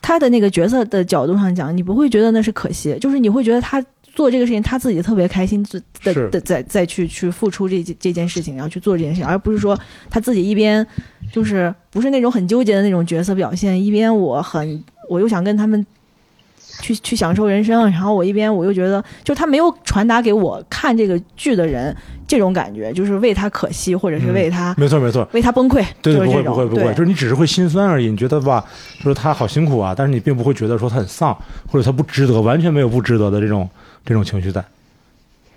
[0.00, 3.84] 他的那个角色的角度上讲，你不会觉得那是可惜，就是你会觉得他
[4.14, 9.78] 做这个事情他自己特别开心，自的是的再再去去付出这这件事情，然后去做这件事情，而不是说
[10.10, 10.86] 他自己一边
[11.32, 15.86] 就是不是那种很纠结的那种角色表现，一边我很我又想跟他们。
[16.82, 21.96] 去去享受人生，然后我一边我又觉得，就他没有传达给我看这个剧的人
[22.26, 28.10] 这种感觉，就是为他可惜，或者是为他、没错没错，为他崩溃，对对，不会不会不会，就是你只是会心酸而已。
[28.10, 28.64] 你觉得吧，
[28.98, 31.36] 就是他好辛苦啊，但是你并不会觉得说他很丧，
[31.70, 33.68] 或者他不值得，完全没有不值得的这种
[34.04, 34.64] 这种情绪在。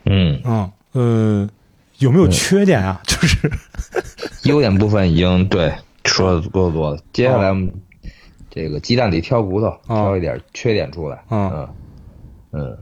[0.05, 1.49] 嗯，嗯呃，
[1.97, 3.01] 有没有缺点啊？
[3.05, 3.51] 就是
[4.49, 5.72] 优点部分已经对
[6.05, 7.72] 说的够多了，接下来我们
[8.49, 11.22] 这个鸡蛋里挑骨头，挑一点缺点出来。
[11.30, 11.70] 嗯嗯
[12.51, 12.78] 嗯，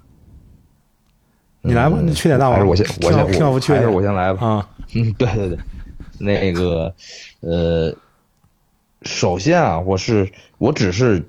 [1.68, 4.48] 你来吧，嗯你缺点大王，还是我先我先我还是我先来吧。
[4.48, 5.58] 啊， 嗯，对对对，
[6.20, 6.94] 那个，
[7.42, 7.94] 呃，
[9.02, 11.24] 首先啊，我是我只是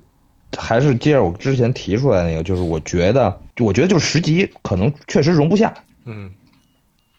[0.57, 5.73] 还是接着我之前提出来那个，就是我觉得，我觉得就是十集可能确实容不下。
[6.05, 6.31] 嗯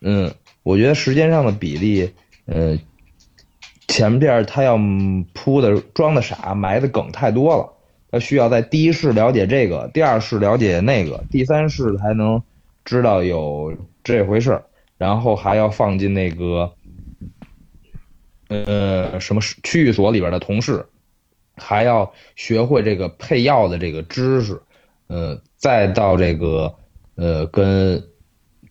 [0.00, 2.10] 嗯，我觉得时间上的比例，
[2.46, 2.78] 呃，
[3.86, 4.78] 前边他要
[5.34, 7.70] 铺的装的傻，埋的梗太多了。
[8.12, 12.42] 他需要在第一世了解这个，第二世了解那个，第三世才能
[12.84, 14.64] 知道有这回事儿，
[14.98, 16.72] 然后还要放进那个，
[18.48, 20.84] 呃，什么区域所里边的同事，
[21.56, 24.60] 还要学会这个配药的这个知识，
[25.06, 26.74] 呃，再到这个
[27.14, 28.02] 呃跟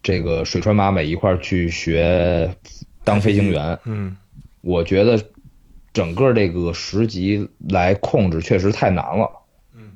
[0.01, 2.55] 这个水川麻美一块儿去学
[3.03, 4.15] 当飞行员，嗯
[4.61, 5.17] 我觉得
[5.93, 9.29] 整个这个十级来控制确实太难了。
[9.73, 9.91] 嗯，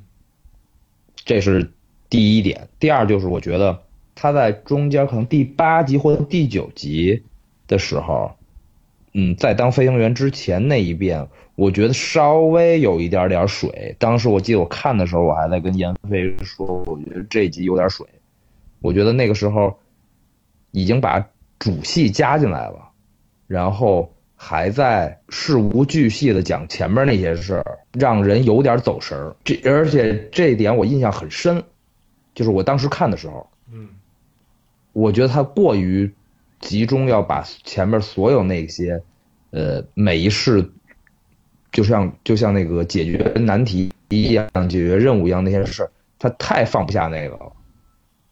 [1.16, 1.70] 这是
[2.08, 2.68] 第一点。
[2.78, 3.83] 第二就是我觉得
[4.14, 7.22] 他在中间可能第八集或者第九集
[7.66, 8.32] 的时候，
[9.12, 13.94] 嗯，在当飞行员之前那一遍，我觉得稍微有一点点水。
[13.98, 18.06] 当时我记得我看的时候，我还在跟闫飞说，我觉得这集有点水。
[18.80, 19.78] 我觉得那个时候
[20.72, 21.26] 已经把
[21.58, 22.90] 主戏加进来了，
[23.46, 29.34] 然后还在事无巨细的讲前面那些事儿，让人有点走神儿。
[29.42, 31.62] 这而且这一点我印象很深，
[32.34, 33.88] 就是我当时看的时候，嗯
[34.94, 36.10] 我觉得他过于
[36.60, 39.02] 集中要把前面所有那些，
[39.50, 40.70] 呃，每一世，
[41.70, 45.86] 就像就像那个解决难题一样、解决任务一样那些事，
[46.18, 47.52] 他太放不下那个了。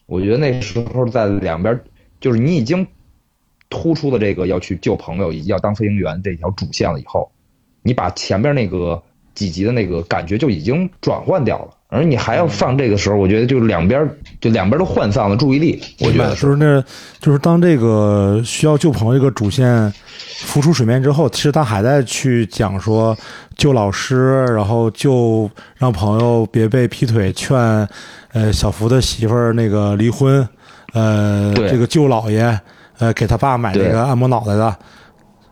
[0.06, 1.78] 我觉得那时候在两边，
[2.20, 2.86] 就是你已经
[3.68, 7.30] 突出了这个要去救朋友以及要当飞行员这条主线了以后，
[7.82, 9.02] 你把前边那个
[9.34, 14.09] 几集的那个感觉就已经转换掉了，而你还要放这个时候，我觉得就两边
[14.40, 15.78] 就两边都涣散了注意力。
[16.01, 16.82] 我觉得就是那，
[17.20, 19.93] 就是当这个需要救朋友这个主线
[20.38, 23.14] 浮出水面之后，其实他还在去讲说
[23.59, 27.55] 救老师，然后救让朋友别被劈腿，劝
[28.32, 30.49] 呃小福的媳妇儿那个离婚，
[30.95, 32.59] 呃这个救姥爷，
[33.01, 34.76] 呃给他爸买那个按摩脑袋的，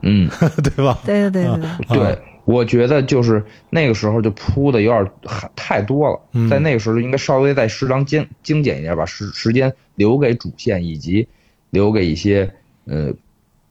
[0.00, 0.26] 嗯。
[0.64, 0.98] 对吧？
[1.04, 6.48] 对对对对对，对，我觉得就是那个时候就铺的有点太太多了，嗯。
[6.48, 11.28] 在那个时候应该稍微再适当精精简一点，把时时间留给主线，以及
[11.70, 12.50] 留给一些
[12.86, 13.12] 呃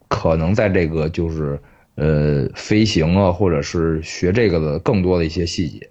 [0.08, 1.60] 可能在这个就是
[1.96, 5.90] 呃飞行啊，或者是学这个的更多的一些细节。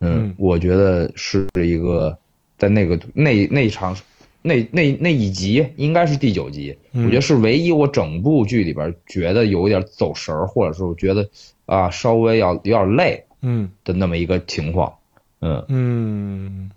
[0.00, 0.34] 嗯，嗯。
[0.36, 2.16] 我觉得是一个
[2.56, 3.96] 在那个那那场
[4.42, 7.06] 那那那一集应该是第九集，嗯。
[7.06, 11.28] 我觉得是唯一我整部剧里边觉得有一点走神儿，或者是我觉得
[11.66, 14.94] 啊稍微要有点累嗯的那么一个情况。
[15.40, 16.70] 嗯，嗯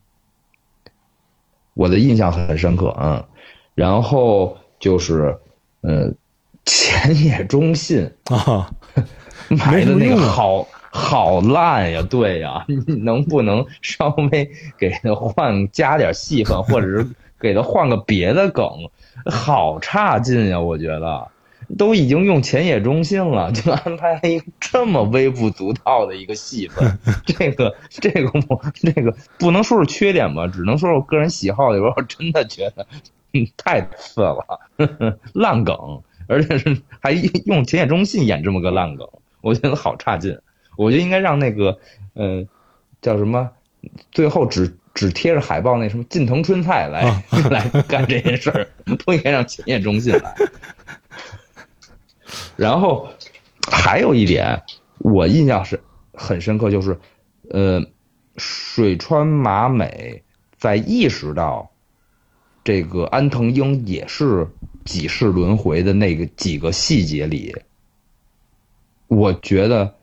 [1.73, 2.95] 我的印象很深刻。
[2.99, 3.23] 嗯，
[3.75, 5.37] 然后就是
[5.81, 6.15] 嗯
[6.65, 8.69] 浅野忠信啊，
[9.49, 17.07] 买的那个好好烂呀，对呀， 你能不能稍微给他换加点戏份，或者是
[17.39, 18.67] 给他换个别的梗？
[19.31, 21.27] 好差劲呀，我觉得。
[21.77, 32.87] 都已经用浅野忠信了， 就安排了一个这么微不足道的一个戏份， 这个这个我这个不能说是缺点吧，只能说是我个人喜好里边，我真的觉得，
[33.33, 37.11] 嗯，太次了，呵 呵烂梗，而且是还
[37.45, 39.07] 用浅野忠信演这么个烂梗，
[39.41, 40.37] 我觉得好差劲。
[40.77, 41.79] 我觉得应该让那个，
[42.13, 42.45] 呃，
[43.01, 43.49] 叫什么，
[44.11, 48.67] 最后只只贴着海报那什么近藤春菜来、啊来干这件事儿，
[49.03, 50.35] 不应该让浅野忠信来。
[52.55, 53.09] 然后
[53.71, 54.63] 还有一点，
[54.99, 55.79] 我印象是
[56.13, 56.99] 很深刻，就是，
[57.49, 57.85] 呃，
[58.37, 60.23] 水川麻美
[60.57, 61.69] 在意识到
[62.63, 64.47] 这个安藤英也是
[64.83, 67.55] 几世轮回的那个几个细节里，
[69.07, 69.95] 我觉得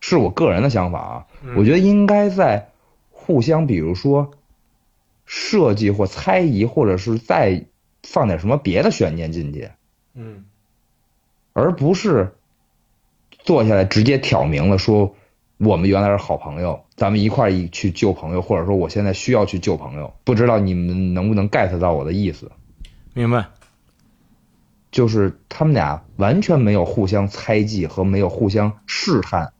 [0.00, 1.26] 是我个人的想法啊，
[1.56, 2.70] 我觉得应该在
[3.10, 4.32] 互相，比如说
[5.24, 7.64] 设计或猜疑，或者是再
[8.02, 9.70] 放点什么别的悬念进去。
[10.14, 10.44] 嗯
[11.54, 12.34] 而不是
[13.38, 15.14] 坐下来直接挑明了说
[15.56, 20.12] 我们原来是好朋友，咱们一块儿一去救朋友，或者说我现在需要去救朋友。
[20.24, 22.50] 不知道你们能不能 get 到我的意思？
[23.14, 23.46] 明白。
[24.90, 29.52] 就是他们俩完全没有互相猜忌和没有互相试探，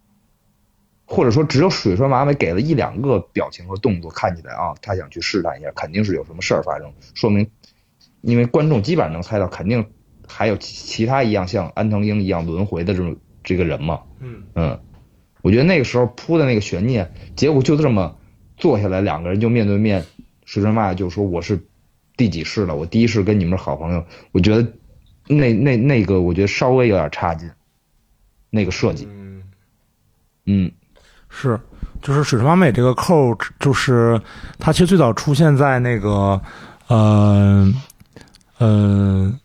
[1.06, 7.48] 或者说只有水川麻美给了一两个表情和动作，看起来啊，他想去试探一下，肯定是有什么事儿发生，说明
[8.20, 9.86] 因为观众基本上能猜到，肯定
[10.26, 14.00] 还有其其他一样像安藤英一样轮回的这种这个人嘛。
[14.20, 14.42] 嗯。
[14.54, 14.78] 嗯，
[15.42, 18.16] 我觉得那个时候铺的那个悬念，结果就这么
[18.56, 20.04] 坐下来，两个人就面对面，
[20.44, 21.58] 水川麻美就说我是
[22.16, 24.66] 第几世了，我第一世跟你们是好朋友，我觉得
[25.26, 27.50] 那那那个，我觉得稍微有点差劲，
[28.50, 29.42] 那个设计，嗯，
[30.46, 30.72] 嗯。
[31.36, 31.58] 是，
[32.00, 34.20] 就是水川麻美这个扣，就是
[34.60, 36.40] 它其实最早出现在那个，
[36.86, 37.68] 呃，
[38.58, 39.40] 呃，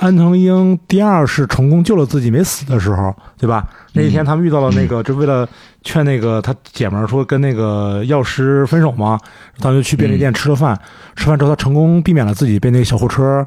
[0.00, 3.68] 安藤英第二世成功救了自己没死的时候，对吧？
[3.92, 5.46] 那一天他们遇到了那个，就为了
[5.82, 9.20] 劝那个他姐们儿说跟那个药师分手嘛，
[9.58, 10.78] 他们就去便利店吃了饭，
[11.16, 13.44] 吃饭之后他成功避免了自己被那个小货车。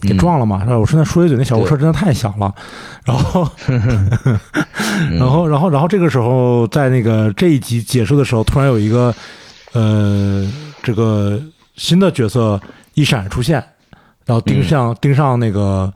[0.00, 0.62] 给撞了嘛？
[0.78, 2.54] 我顺便说一嘴，那小货车真的太小了。
[3.04, 3.50] 然后，
[5.18, 9.12] 然后，然后，然后这个时候，在那个这一集结束的时候，突然有一个
[9.72, 10.48] 呃，
[10.84, 11.40] 这个
[11.74, 12.60] 新的角色
[12.94, 13.60] 一闪出现，
[14.28, 15.90] 然后盯上盯上那个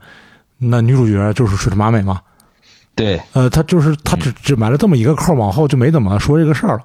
[0.57, 2.19] 那女主角就是水城麻美嘛。
[2.95, 6.83] 对，呃，他就是他只只埋了这么一个扣，往后就没怎么说这个事儿了。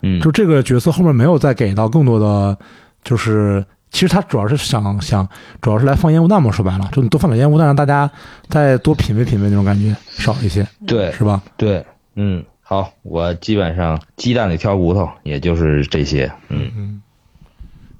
[0.00, 2.56] 嗯，就这个角色后面没有再给到更多的，
[3.04, 3.62] 就是。
[3.92, 5.28] 其实他主要是想想，
[5.60, 6.50] 主要是来放烟雾弹嘛。
[6.50, 8.10] 说白了，就你多放点烟雾弹，让大家
[8.48, 11.42] 再多品味品味那种感觉少一些，对，是吧？
[11.58, 17.02] 对，嗯，好，我基本上鸡蛋里挑骨头，也就是这些，嗯嗯。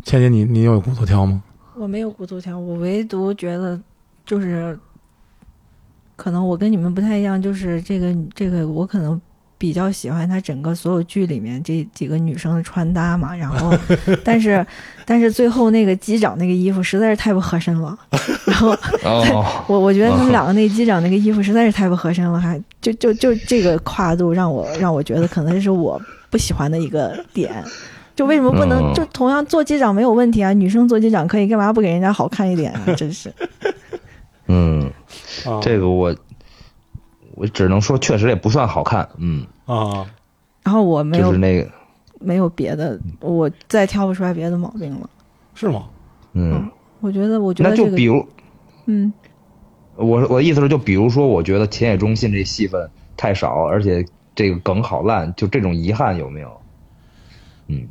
[0.02, 1.42] 倩姐，你你有骨头挑吗？
[1.82, 3.78] 我没有骨头强，我唯独觉得
[4.24, 4.78] 就是，
[6.14, 9.20] 可能我跟你们不太一样，就是这个这个我可能。
[9.58, 13.72] 比较喜欢他整个所有剧里面这几个女生的穿搭嘛，然后，
[14.24, 14.66] 但是，
[15.06, 17.96] 但是最后那个机长那个衣服实在是太不合身了，
[18.44, 18.70] 然后，
[19.06, 27.64] 哦、我我觉得他们两个那机长那个衣服实在是太不合身了，还就就就这个跨度让我让我觉得可能是我不喜欢的一个点，
[28.22, 30.52] 就为什么不能、哦、就同样做机长没有问题啊？
[30.52, 32.94] 女生做机长可以，干嘛不给人家好看一点啊？
[32.96, 33.32] 真是，
[34.46, 34.90] 嗯，
[35.44, 36.14] 啊、这个我。
[37.34, 40.06] 我只能说，确实也不算好看，嗯啊。
[40.62, 41.68] 然后我没有，就是那个
[42.20, 45.08] 没有别的，我再挑不出来别的毛病了。
[45.54, 45.86] 是吗？
[46.34, 46.70] 嗯，
[47.00, 48.24] 我觉得，我觉得、那就比如，
[48.84, 49.10] 嗯，
[49.96, 54.04] 我我的意思是，就比如说，我觉得田野中信这戏份太少，而且
[54.34, 56.60] 这个梗好烂，就这种遗憾有没有？
[57.68, 57.88] 嗯，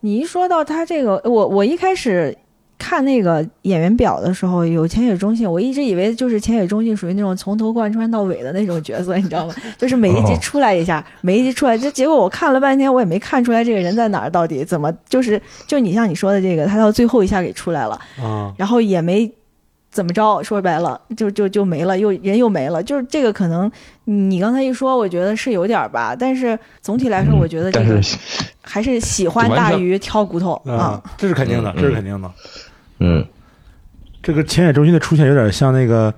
[0.00, 2.36] 你一说到他这个，我我一开始。
[2.80, 9.54] 看那个演员表的时候，有浅野忠信，我一直以为就是浅野忠信属于那种从头贯穿到尾的那种角色，你知道吗？
[9.76, 19.28] 就是每一集出来一下，每一集出来，这结果我看了半天，我也没看出来这个人在哪儿，到底怎么就是就你像你说的这个，他到最后一下给出来了，啊，然后也没
[19.98, 23.68] 怎么着，说白了就就就没了，又人又没了，就是这个可能
[24.04, 28.00] 你刚才一说，我觉得是有点吧，但是总体来说，我觉得这个
[28.62, 32.30] 还是喜欢大于挑骨头啊，这是肯定的，这是肯定的。
[33.00, 33.26] 嗯，
[34.22, 36.12] 这个浅野中心的出现有点像那个《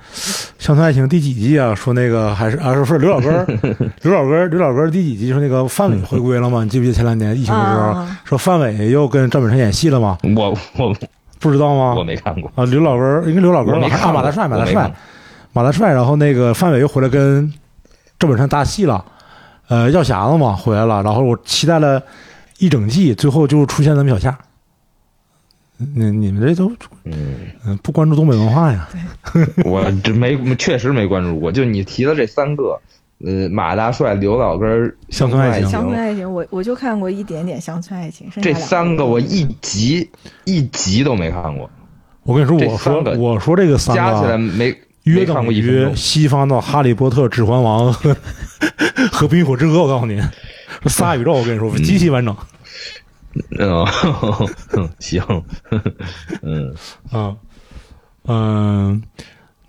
[0.59, 1.75] 乡村爱情》第几季啊？
[1.75, 3.47] 说那个还是啊，不是刘老根儿，
[4.05, 5.33] 刘老根儿，刘老根儿第几季？
[5.33, 6.65] 说那个范伟回归了吗？
[6.65, 10.19] 你记不记得前两年疫情的时候，啊、说范伟又跟赵本山演戏了吗？
[10.37, 10.95] 我我
[11.41, 11.95] 不知道吗？
[11.97, 12.65] 我没看过啊。
[12.67, 14.93] 刘老根儿，应该刘老根儿啊，马大帅，马大帅，
[15.53, 15.93] 马大帅。
[15.93, 17.53] 然后那个范伟又回来跟
[18.19, 19.05] 赵本山搭戏了，
[19.69, 21.03] 呃，药匣子嘛回来了。
[21.03, 22.01] 然后我期待了
[22.59, 24.39] 一整季，最后就出现咱们小夏。
[25.95, 26.71] 你你们这都
[27.05, 28.87] 嗯不关注东北文化呀？
[29.65, 32.79] 我这没确实没关注过，就你提的这三个，
[33.25, 40.11] 呃，马大帅、刘老根、乡村爱情，乡村爱情，我我就看过一点点乡村爱情，这三个我一集
[40.45, 41.69] 一集都没看过。
[42.23, 48.15] 我跟你说，我说我说这个三个加起来没约等于西方的《哈利波特》《指环王》和
[49.11, 49.79] 和《冰与火之歌》。
[49.83, 50.21] 我告诉你，
[50.83, 52.37] 这仨宇宙，我跟你说极其完整。
[53.57, 55.23] 嗯，行，
[56.43, 56.75] 嗯
[57.13, 57.37] 嗯
[58.27, 59.03] 嗯，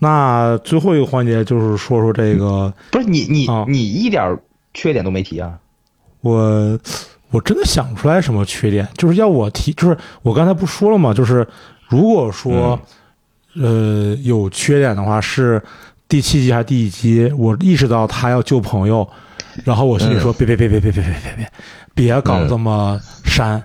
[0.04, 4.36] 那最后一个环节就是说说这个，不是你你、啊、你一点
[4.74, 5.54] 缺点都没提啊？
[6.22, 6.80] 我
[7.30, 11.14] 我真的想不出来什么缺点，就是要我提，就是我刚才不说了吗？
[11.14, 11.48] 就是
[11.88, 12.80] 如果说、
[13.54, 15.62] 嗯、呃有缺点的话，是
[16.08, 17.32] 第七集还是第几集？
[17.38, 19.08] 我意识到他要救朋友，
[19.64, 21.52] 然后我心里说、嗯、别别别别别别别别别。
[21.94, 23.64] 别搞这么山，嗯、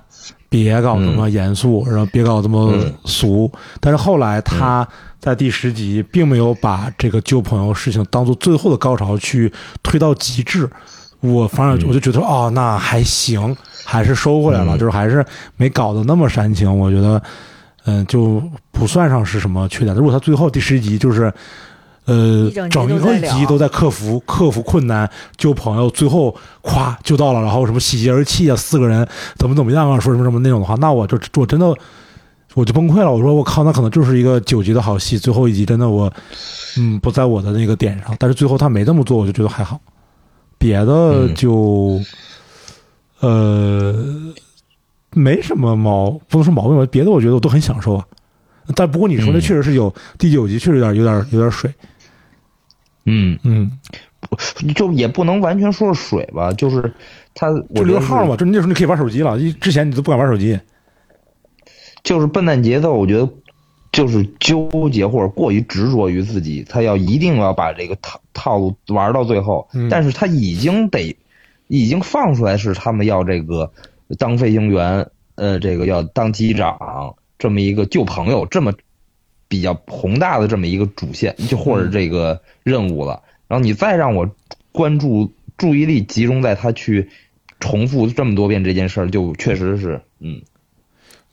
[0.49, 2.75] 别搞这么严肃，嗯、然后别搞这么
[3.05, 3.51] 俗。
[3.55, 4.87] 嗯、但是后来他
[5.27, 9.53] 在第十集并没有把这个救朋友事情当做最后的高潮去
[9.83, 10.71] 推到极致，
[11.19, 16.79] 我反而我就觉得、哦，那还行，还是收回来了，就是还是没搞得那么煽情。
[16.79, 17.21] 我觉得，
[17.87, 19.97] 嗯、呃，就不算上是什么缺点。
[19.97, 21.35] 如果他最后第十集就是。
[22.09, 29.05] 呃，整一个集都在克服克服困难救朋友，最后咵救到了，然后什么喜极而泣啊，四个人
[29.37, 31.75] 怎么怎么样啊，说什么什么那种的话，那我就我真的
[32.57, 33.13] 我就崩溃了。
[33.13, 36.11] 我说我靠，那可能就是一个九集的好戏，最后一集真的我
[36.79, 39.79] 嗯不在我的那个点上，但是最后他没这么做，我就觉得还好。
[40.57, 42.01] 别的就、
[43.21, 44.35] 嗯、呃
[45.11, 48.07] 没什么毛，不能说毛病吧，别的我觉得我都很享受啊。
[48.75, 51.71] 但不过你说的嗯确实是有第九集确实有点有点有点水，
[53.05, 53.71] 嗯，嗯，
[54.75, 56.91] 就也不能完全说是水吧，就是
[57.35, 60.59] 他就留号嘛，就那时候你可以玩手机了，之前你都不敢玩手机，
[62.07, 63.29] 就是笨蛋节奏，我觉得
[63.91, 69.89] 就是纠结或者过于执着于自己，他要一定要把这个套套路玩到最后，嗯。
[69.89, 71.17] 但是他已经得
[71.67, 73.73] 已经放出来是他们要这个
[74.19, 75.05] 当飞行员，
[75.35, 76.79] 呃，这个要当机长
[77.41, 78.73] 这么一个旧朋友，这么
[79.49, 84.31] 比较宏大的这么一个主线，就或者这个任务了，然后你再让我
[84.71, 87.11] 关注注意力集中在他去
[87.59, 90.41] 重复这么多遍这件事儿，就确实是嗯。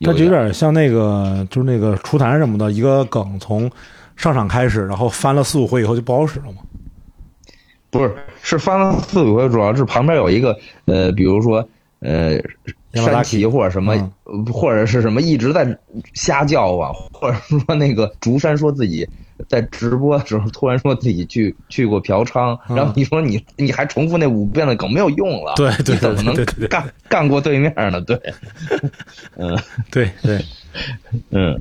[0.04, 3.70] 它就有点点像那个就是那个出坛什么的一个梗，从
[4.16, 6.58] 上场开始，然后翻了四五回以后就不好使了嘛。
[7.90, 11.68] 不是，是翻了四五回，主要是旁边有一个呃，比如说
[12.00, 12.38] 呃，
[12.94, 14.12] 山崎或者什么，
[14.52, 15.78] 或者是什么一直在
[16.14, 19.08] 瞎叫啊，或者说那个竹山说自己
[19.50, 28.00] 在直播的时候突然说自己去去过嫖娼，嗯然后你说你你还重复那五遍的梗没有用了，对对你怎么能干干过对面呢？
[28.02, 28.20] 对，
[29.38, 29.58] 嗯。
[29.92, 30.44] 对对，
[31.32, 31.60] 嗯，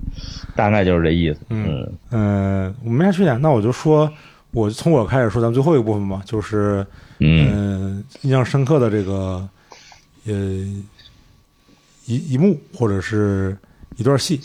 [0.54, 4.10] 大概就是这意思，嗯嗯，我没啥缺点，那我就说，
[4.52, 6.86] 我就从我开始说咱们最后一个部分吧，就是
[7.18, 7.50] 嗯。
[7.52, 9.46] 嗯、印象深刻的这个
[10.26, 10.34] 呃
[12.06, 13.56] 一一幕或者是
[13.96, 14.40] 一段戏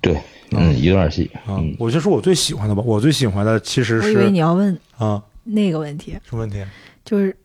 [0.00, 0.20] 对，
[0.52, 6.64] 嗯，一段戏，啊嗯，我就说我最喜欢的吧，我最喜欢的其实是我以为你要问啊那个问题，什么问题？
[7.04, 7.36] 就是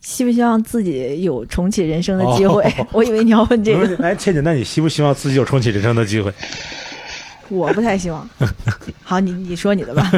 [0.00, 2.62] 希不希望自己有重启人生的机会？
[2.78, 6.32] 哦我以为你要问这个，来，倩姐，那你希不希望自己有重启人生的机会？
[7.48, 8.28] 我不太希望。
[9.02, 10.10] 好，你你说你的吧。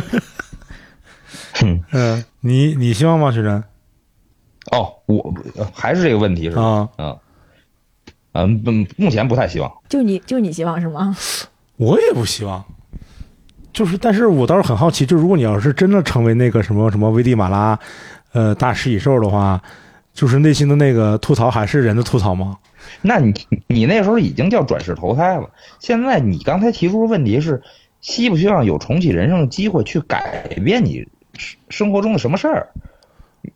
[1.63, 3.53] 嗯、你你希望吗，学真？
[4.71, 6.63] 哦，我呃还是这个问题是吧？
[6.63, 7.19] 啊，嗯，
[8.33, 9.73] 嗯，不目前不太希望。
[9.89, 11.17] 就你就你希望是吗？
[11.77, 12.65] 我也不希望。
[13.73, 17.79] 就是，但是我倒是很好奇，就如果你要是真的成为那个什么什么危地马拉，
[18.33, 19.63] 呃，大食蚁兽的话，
[20.13, 22.59] 就是内心的那个吐槽还是人的吐槽吗？
[23.01, 23.33] 那你
[23.69, 27.63] 你那时候已经叫转世投胎了，现在你刚才提出的问题是，
[28.03, 31.07] 希不希望有重启人生的机会去改变你
[31.39, 32.69] 生生活中的什么事儿？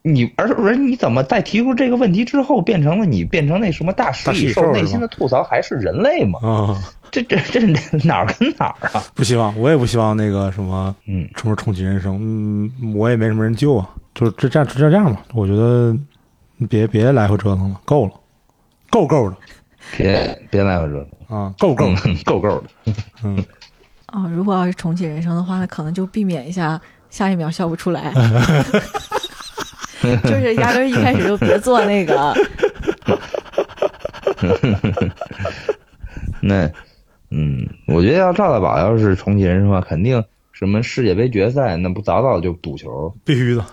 [0.02, 6.40] 你而而你怎么在提出这个问题之后，变成了你变成那什么大食蚁兽，内心的吐槽还是人类吗？
[6.42, 6.74] 啊、
[7.10, 7.60] 这这这
[8.06, 9.02] 哪儿跟哪儿啊？
[9.14, 15.22] 不希望，我也不希望那个什么嗯，什么重启人生，嗯，我也没什么人救啊，就这这样就这样吧。
[15.32, 15.96] 我觉得
[16.68, 18.12] 别别来回折腾了，够了，
[18.90, 19.36] 够够的
[19.96, 22.92] 别别来回折腾，啊，够够的，嗯 够够的。
[23.22, 23.44] 嗯，
[24.12, 28.12] 哦， 如果要是重启人生的话，那可能就避免一下下一秒笑不出来。
[30.24, 32.34] 就是压根儿一开始就别做那个，
[36.40, 36.70] 那，
[37.30, 40.22] 嗯，我觉得要赵大宝要是重启人生的话，肯定
[40.52, 43.14] 什么世界杯决赛，那不早早就赌球。
[43.24, 43.64] 必须的。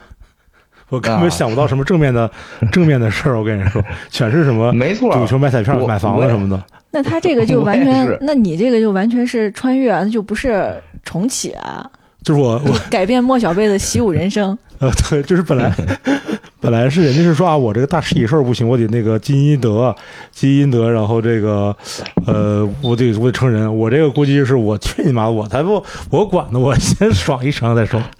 [0.89, 2.29] 我根啊本想不到什么正面的
[2.71, 6.63] 正面的事儿，我跟你说，全是什么没错，赌球、买彩票、我买房子什么的。
[6.91, 11.89] 那他这个就完全那你这个就完全是穿越就不是重启啊，
[12.23, 14.55] 就是我我改变莫小贝的习武人生。
[14.83, 15.73] 呃 对，就是本来
[16.59, 19.95] 本来是人家是说啊，我这个大食蚁兽不行，我得那个积阴德
[20.31, 21.75] 积阴德，然后这个
[22.27, 23.77] 呃，我得我得成人。
[23.77, 28.01] 我这个估计是我去你妈，我才不我管呢，我先爽一爽再说。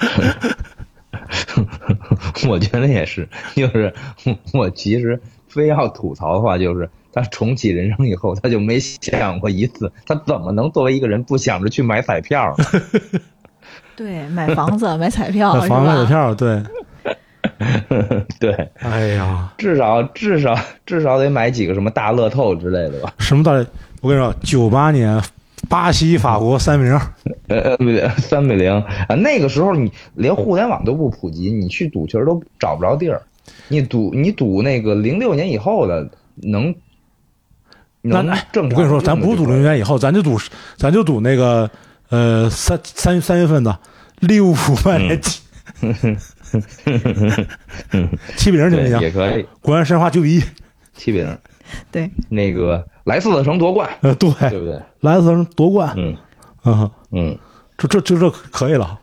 [2.47, 3.93] 我觉得也是，就是
[4.53, 12.65] 我其实非要吐槽的话，就是他重启人生以后，他就没想过一次，他怎么能作为一个人不想着去买彩票呢？
[13.95, 16.05] 对，买房子、买彩票是房买彩？
[16.05, 16.63] 票，对，
[18.39, 23.13] 对，哎呀，至少至少至少得买几个什么大乐透之类的吧。
[23.19, 23.65] 什么道理？
[24.01, 25.21] 我跟你说，九八年
[25.69, 26.93] 巴西、法国三比零，
[27.47, 28.69] 呃呃，不对，三比零
[29.07, 29.15] 啊！
[29.15, 33.21] 那个时候你连互联网都不普及，你去赌球都找不着地儿。
[33.69, 36.73] 你赌你赌那个零六年以后的能
[38.01, 38.77] 能那哎正常。
[38.77, 40.37] 我跟你说，咱不是赌零六年以后，咱就赌，
[40.75, 41.69] 咱就赌那个
[42.09, 43.77] 呃三三三月份的
[44.19, 45.41] 利物浦曼联七
[48.37, 48.99] 七比零行不对行？
[49.01, 50.43] 也可以，国安申花九比一，
[50.93, 51.37] 七比零。
[51.91, 54.79] 对，那个莱斯特城夺冠，呃，对，对不对？
[54.99, 56.15] 莱斯特城夺冠，嗯
[56.65, 57.37] 嗯，嗯，
[57.77, 58.99] 这这这这可以了，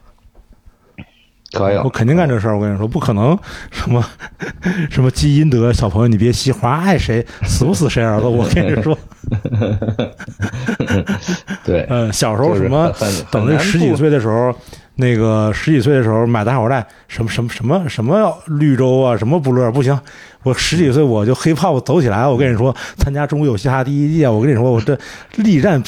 [1.52, 1.88] 可以我。
[1.88, 2.56] 肯定干这事儿。
[2.56, 3.38] 我跟你说，不可能
[3.70, 4.04] 什么
[4.90, 8.26] 什么基因德小朋友，你别稀华，爱谁死不死谁儿子。
[8.26, 8.96] 我跟你说，
[11.64, 12.92] 对，嗯，小时候什么
[13.30, 14.54] 等那十几岁的时候，
[14.96, 19.98] 那个十几岁的时候买大口袋，什么什么什么什么绿洲啊，什么不乐不行。
[20.42, 24.98] 我十几岁我就黑炮走起来，我跟你说，参加中国有嘻哈第一届，我跟你说，我这
[25.36, 25.82] 力战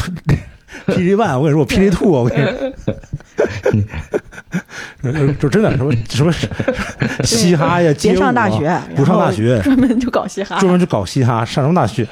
[0.87, 2.45] ，PG One，我跟你说，我 PG Two， 我跟你
[5.13, 6.33] 说， 就真的什么什么
[7.25, 12.07] 嘻哈呀，街别舞啊上大学，不上大学，专门就搞嘻哈，专门就搞嘻哈，上什么大学？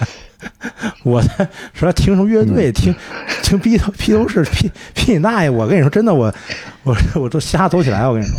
[1.03, 2.95] 我在说听什么乐队，听
[3.43, 5.51] 听披头披头士，披披你大爷！
[5.51, 6.33] 我跟你说，真的，我
[6.83, 8.35] 我我都瞎走起来，我跟你说，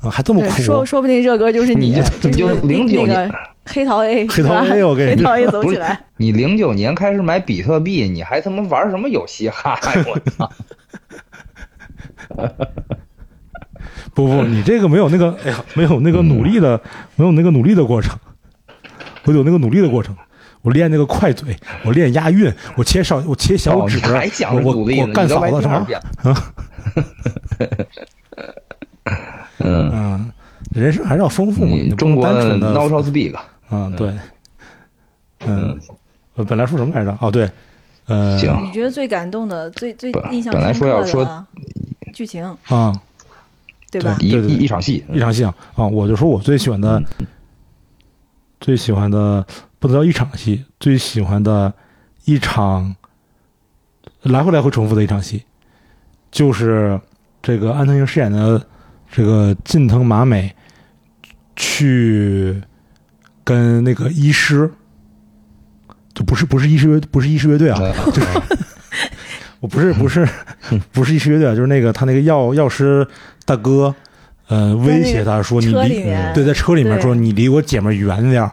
[0.00, 3.30] 啊，还这么对，苦，说说不定热哥就是你你就是那09个
[3.66, 9.80] 黑桃 A，黑桃 A 我跟你黑桃 A 走起来，你零九年开始买比特币，你还他妈玩什么有嘻哈呀？
[10.06, 10.50] 我操！
[14.14, 16.80] 不不，你这个没有那个，哎呀，没有那个努力的，
[17.16, 18.18] 没有那个努力的过程，
[19.24, 20.14] 我有那个努力的过程。
[20.60, 25.86] 我练那个快嘴，我练押韵，我切小我切小指，哦还想我我努力呢我干嫂子什么？
[29.58, 30.32] 嗯，嗯，
[30.72, 33.36] 人生还是要丰富嘛，中国的单纯的 No Show Speak，
[33.68, 34.12] 啊，对，
[35.46, 35.78] 嗯，
[36.34, 37.16] 我本来说什么来着？
[37.20, 37.50] 哦，对，
[38.06, 38.56] 呃，行。
[38.64, 41.46] 你觉得最感动的、最最印象本来深刻说要说
[42.12, 42.92] 剧情，啊，
[43.90, 44.16] 对吧？
[44.20, 47.02] 一一一场戏，一场戏啊，啊，我就说我最喜欢的，
[48.60, 49.44] 最喜欢的
[49.78, 51.72] 不能叫一场戏，最喜欢的
[52.24, 52.94] 一场
[54.22, 55.42] 来回来回重复的一场戏，
[56.30, 57.00] 就是
[57.42, 58.64] 这个安藤英饰演的
[59.10, 60.54] 这个近藤麻美
[61.56, 62.60] 去
[63.42, 64.70] 跟那个医师，
[66.14, 68.28] 就不是不是医师乐不是医师乐队啊，嗯就是
[69.60, 70.28] 我不是不是
[70.92, 73.06] 不是医师乐队啊，就是那个他那个药药师
[73.44, 73.92] 大哥，
[74.46, 76.02] 呃，威胁他说你离
[76.34, 78.52] 对在车里面说你离我姐们儿远点儿，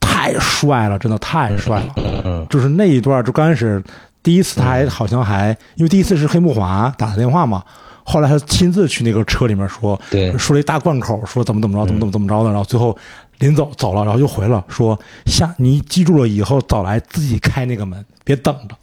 [0.00, 1.94] 太帅了，真的太帅了。
[2.24, 2.46] 嗯。
[2.48, 3.82] 就是那一段，就刚开始
[4.22, 7.62] 第一次他还好像还因为第一次是黑木华打的电话嘛，
[8.08, 12.96] 后来他亲自去那个车里面说，对说了一大贯口，说怎么怎么着，怎么怎么怎么着的，然后最后
[13.38, 18.74] 临走走了，然后又回了，说下你记住了以后早来自己开那个门，别等着。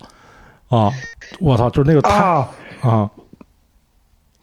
[0.68, 0.92] 啊，
[1.40, 2.50] 我操，就是那个他啊，
[2.82, 3.10] 啊，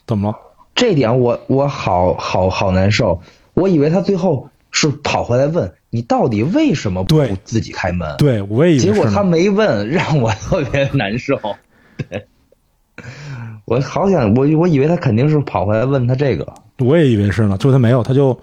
[0.07, 0.37] 怎么了？
[0.75, 3.21] 这点我我好好好难受，
[3.55, 9.23] 我以为他最后是跑回来问你到底为什么不自己开门，对，我也以为结果他。
[9.23, 11.39] 没问，让我特别难受。
[12.09, 12.27] 对，
[13.65, 16.47] 我好想我我以为他肯定是跑回来问他这个，
[16.79, 18.39] 我也以为是呢，最后他没有，他就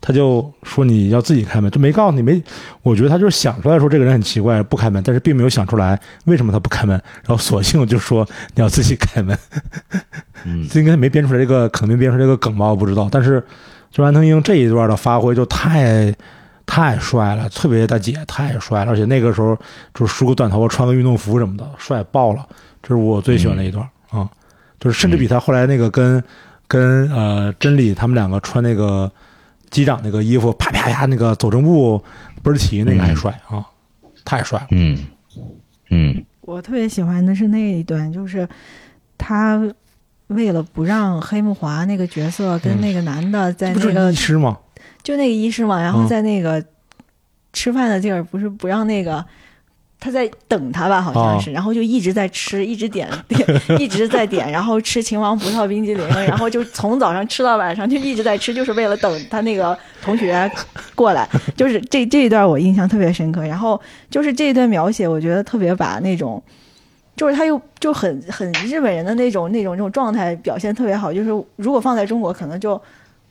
[0.00, 2.42] 他就说你要自己开门，就没告诉你没。
[2.82, 9.36] 我觉得他就是想出来说这个人很奇怪不开门，但是并没有想出来为什么他不开门，然后索性就说你要自己开门。
[10.44, 13.08] 嗯这应该没编出来这个，可能没编出来这个梗吧，我不知道。
[13.10, 13.42] 但是
[13.90, 16.14] 就安藤英这一段的发挥就太
[16.66, 19.56] 太帅了，特别大姐太帅了，而且那个时候
[19.94, 22.46] 就梳个短头发，穿个运动服什么的，帅爆了。
[22.82, 23.82] 这是我最喜欢的一段
[24.14, 24.30] 啊、
[24.78, 26.22] 就是甚至比他后来那个跟
[26.68, 29.10] 跟呃真理他们两个穿那个
[29.70, 31.98] 机长那个衣服，啪啪啪那个走正步
[32.42, 33.66] 倍儿齐，那个还帅啊，
[34.24, 34.66] 太帅了。
[34.70, 34.98] 嗯
[35.90, 38.48] 嗯我特别喜欢的是那一段，就是
[39.18, 39.60] 他
[40.28, 44.58] 为了不让黑木华那个角色跟嗯那个男的在这不是那个、医师吗？
[45.02, 46.64] 就那个医师嘛，然后嗯在那个
[47.52, 49.24] 吃饭的地儿，不是不让那个。
[50.00, 53.40] 他在等他吧，好像是，然后就一直在吃，一直点点，
[53.80, 60.50] 一直在点，然后吃秦王葡萄冰激凌， 然后就从早上吃到晚上，就一直在吃，就是为了等他那个同学
[60.94, 61.26] 过来。
[61.56, 63.80] 就是这这一段我印象特别深刻，然后
[64.10, 66.42] 就是这一段描写，我觉得特别把那种，
[67.16, 71.10] 就是他又就很很日本人的那种那种那种状态表现特别好。
[71.10, 72.80] 就是如果放在中国，可能就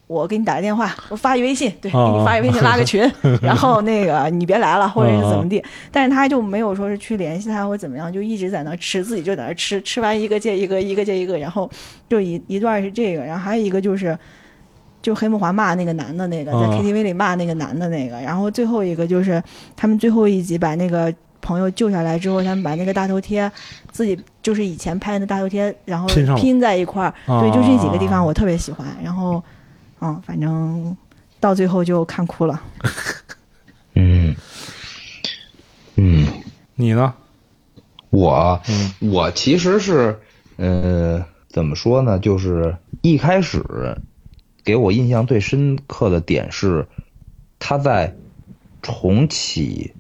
[0.08, 3.10] 我给你打个电话， 我发一微信，对，给哦你发一微信拉个群，
[3.42, 5.64] 然后那个你别来了，或者是怎么地。
[5.92, 11.70] 但是他就没有说是去联系他或怎么样，就一直在那吃，自己就在那吃，吃完一个接一个，一个接一个，然后
[12.10, 14.18] 就一一段是这个，然后还有一个就是。
[15.02, 19.44] 就黑木华骂那个男的，那个在啊 KTV 里骂那个男的，那个，然后最后一个就是
[19.76, 23.52] 他们最后一集把那个朋友救下来之后，他们把那个大头贴，
[23.92, 26.08] 自己就是以前拍的大头贴，然后
[26.38, 27.14] 拼在一块儿。
[27.26, 28.88] 啊对，就这几个地方我特别喜欢。
[29.04, 29.44] 然后，
[30.04, 30.98] 嗯，反正
[31.40, 32.62] 到最后就看哭了。
[33.96, 34.36] 嗯
[35.96, 36.28] 嗯，
[36.76, 37.14] 你呢？
[38.10, 40.20] 我嗯我其实是
[40.58, 43.64] 呃怎么说呢，就是一开始
[44.66, 46.86] 给我印象最深刻的点是
[47.60, 48.14] 他在
[48.82, 49.94] 重启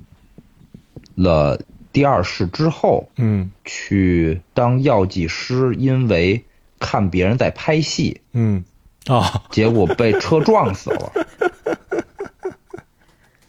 [1.15, 1.61] 了
[1.93, 6.43] 第二世之后，嗯去当药剂师，因为
[6.79, 8.63] 看别人在拍戏，嗯
[9.07, 11.11] 啊结果被车撞死了。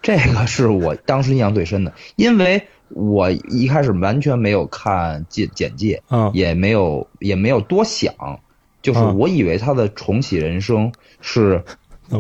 [0.02, 6.30] 这个是我当时印象最深的，因为我一开始完全没有看简简介，嗯。
[6.34, 8.12] 也没有也没有多想，
[8.82, 9.16] 就是嗯。
[9.16, 11.64] 我以为他的重启人生是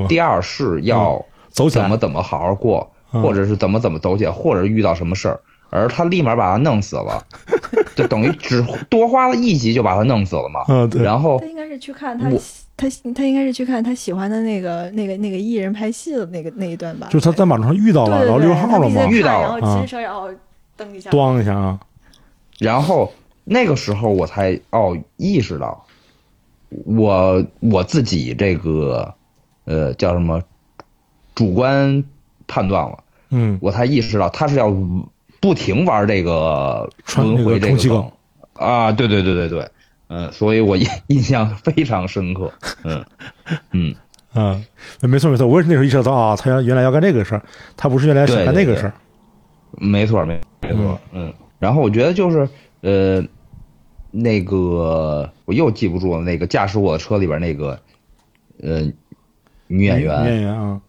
[0.08, 3.22] 第二世要走怎么怎么好好过，嗯。
[3.22, 5.38] 或者是怎么怎么走起来，或者是遇到什么事儿，
[5.68, 7.22] 而他立马把他弄死了，
[7.94, 10.64] 就等于只多花了一集就把他弄死了嘛。
[10.68, 12.40] 嗯，对，然后他应该是去看他我
[12.76, 17.08] 他他应该是去看他喜欢的那个那个那个艺人拍戏的那个那一段吧。
[17.10, 20.28] 就是他在马路上遇到了，对对对然后溜号了嘛，遇到然了后骑车，然后
[20.76, 21.78] 蹬一下，咣一下啊，
[22.58, 23.12] 然后
[23.44, 25.86] 那个时候我才哦意识到，
[26.84, 29.14] 我我自己这个
[29.64, 30.42] 呃叫什么
[31.34, 32.02] 主观
[32.46, 34.74] 判断了，嗯，我才意识到他是要
[35.40, 38.10] 不停玩这个穿轮回这个梗。
[38.54, 39.68] 啊，对对对对对，
[40.14, 42.52] 嗯，所以我印 印象非常深刻，
[42.84, 43.04] 嗯
[43.72, 43.94] 嗯，
[44.32, 44.62] 啊，
[45.00, 47.42] 没错没错，我也是那时候意识到啊，他原原来要干这个事儿，
[47.76, 48.94] 他不是原来想干那个事儿，
[49.72, 52.48] 没错没没错，嗯，然后我觉得就是
[52.82, 53.24] 呃
[54.12, 57.76] 那个我又记不住了，那个驾驶我的车里边那个
[58.62, 58.82] 呃
[59.66, 60.80] 女演员，女演员啊，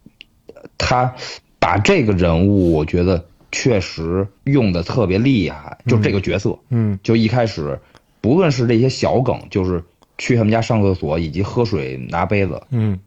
[0.77, 1.11] 她
[1.57, 7.79] 把这个人物，我觉得确实用的特别厉害，就这个角色，嗯就一开始，
[8.25, 9.83] 不论是这些小梗，就是
[10.17, 12.99] 去他们家上厕所，以及喝水拿杯子，嗯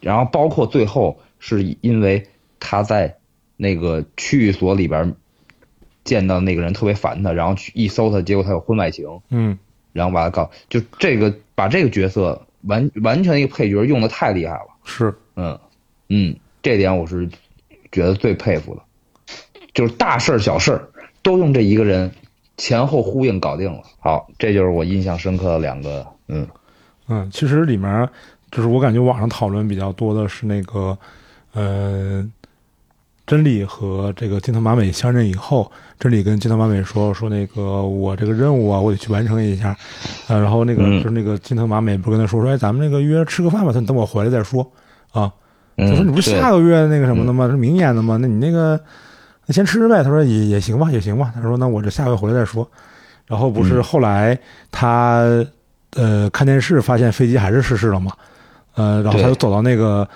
[0.00, 2.26] 然后包括最后是因为
[2.58, 3.16] 他在
[3.56, 5.14] 那个区域所里边
[6.02, 9.56] 见到那个人特别烦他，然后去一搜他，结果他有婚外情，嗯
[9.92, 14.66] 然后把他告，就这个把这个角色完完全一个配角用的太厉害了。
[14.84, 15.56] 是，嗯，
[16.08, 17.28] 嗯，这点我是
[17.92, 18.82] 觉得最佩服的，
[19.72, 20.88] 就是大事儿小事儿
[21.22, 22.10] 都用这一个人
[22.56, 23.82] 前后呼应搞定了。
[23.98, 26.46] 好，这就是我印象深刻的两个，嗯
[27.08, 28.08] 嗯，其实里面
[28.50, 30.96] 就是我感觉网上讨论比较多的是那个，
[31.52, 32.26] 呃，
[33.26, 39.76] 真理和这个金藤马美相认以后，真理跟金藤马美说说那个我这个任务啊，我得去完成一下，
[40.28, 44.66] 呃，然后那个、嗯就是那个金藤马美不是跟他说说，哎，咱们那个约吃个饭吧，他等我回来再说
[45.10, 45.32] 啊。
[45.76, 47.46] 嗯，他说你不是下个月那个什么的吗？
[47.48, 48.16] 是明年的吗？
[48.18, 48.80] 那你那个
[49.46, 50.02] 那先吃呗。
[50.02, 51.32] 他说也也行吧，也行吧。
[51.34, 52.68] 他说那我这下回回来再说。
[53.26, 54.38] 然后不是嗯后来
[54.70, 55.24] 他
[55.96, 58.12] 呃看电视发现飞机还是失事了嘛，
[58.76, 60.08] 呃，然后他对就走到那个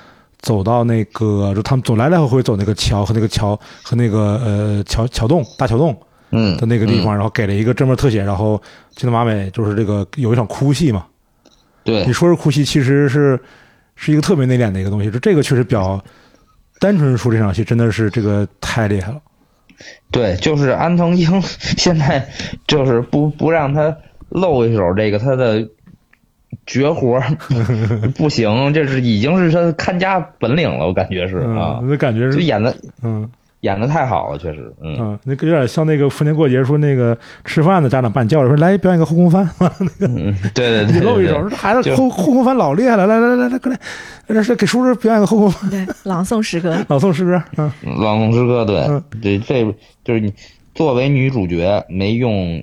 [0.42, 6.00] 走到那个就他们走来来回回走那个桥和那个桥和那个呃桥桥洞大桥洞
[6.30, 8.62] 嗯的那个地方，然后给了一个正面特写，然后
[8.94, 11.04] 金藤马美就是这个有一场哭戏嘛，
[11.82, 13.40] 对你说是哭戏，其实是
[13.96, 15.10] 是一个特别内敛的一个东西。
[15.10, 16.00] 就这个确实比较
[16.80, 19.20] 单纯出这场戏真的是这个太厉害了。
[20.10, 21.40] 对，就是安藤英
[21.78, 22.26] 现在
[22.66, 23.96] 就是不不让他
[24.28, 25.66] 露一手这个他的
[26.66, 27.22] 绝活儿
[28.16, 33.30] 不行，这是已经是他看家本领了，我感觉是啊嗯，，感觉就是演的嗯
[33.60, 39.48] 演的太好了，确实，嗯，嗯，那个有点像那个逢年过节说那个吃饭的家长把你叫来说来表演个后空翻，
[40.00, 43.78] 嗯对对对，你露一手，对说孩子后后空翻老厉害了，来来来来来过来，
[44.56, 47.42] 给叔叔表演个后空翻，对，朗诵诗歌， 朗诵诗歌。
[47.56, 47.70] 嗯
[48.00, 49.62] 朗诵诗歌，对嗯，对，这
[50.04, 50.32] 就是你
[50.74, 52.62] 作为女主角没用，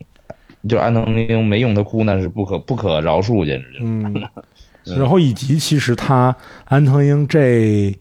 [0.68, 3.86] 就是安藤英没用的哭，那是不可不可饶恕，简直就是。
[3.86, 4.24] 嗯，
[4.98, 7.94] 然后以及其实他安藤英这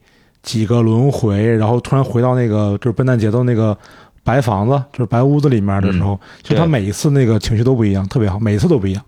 [0.47, 3.77] 几个轮回，然后突然回到那个就是笨蛋节奏那个
[4.23, 9.03] 白房子，就是白屋子里面的时候，其实他每一次那个情绪都不一样，特别好，每一次都不一样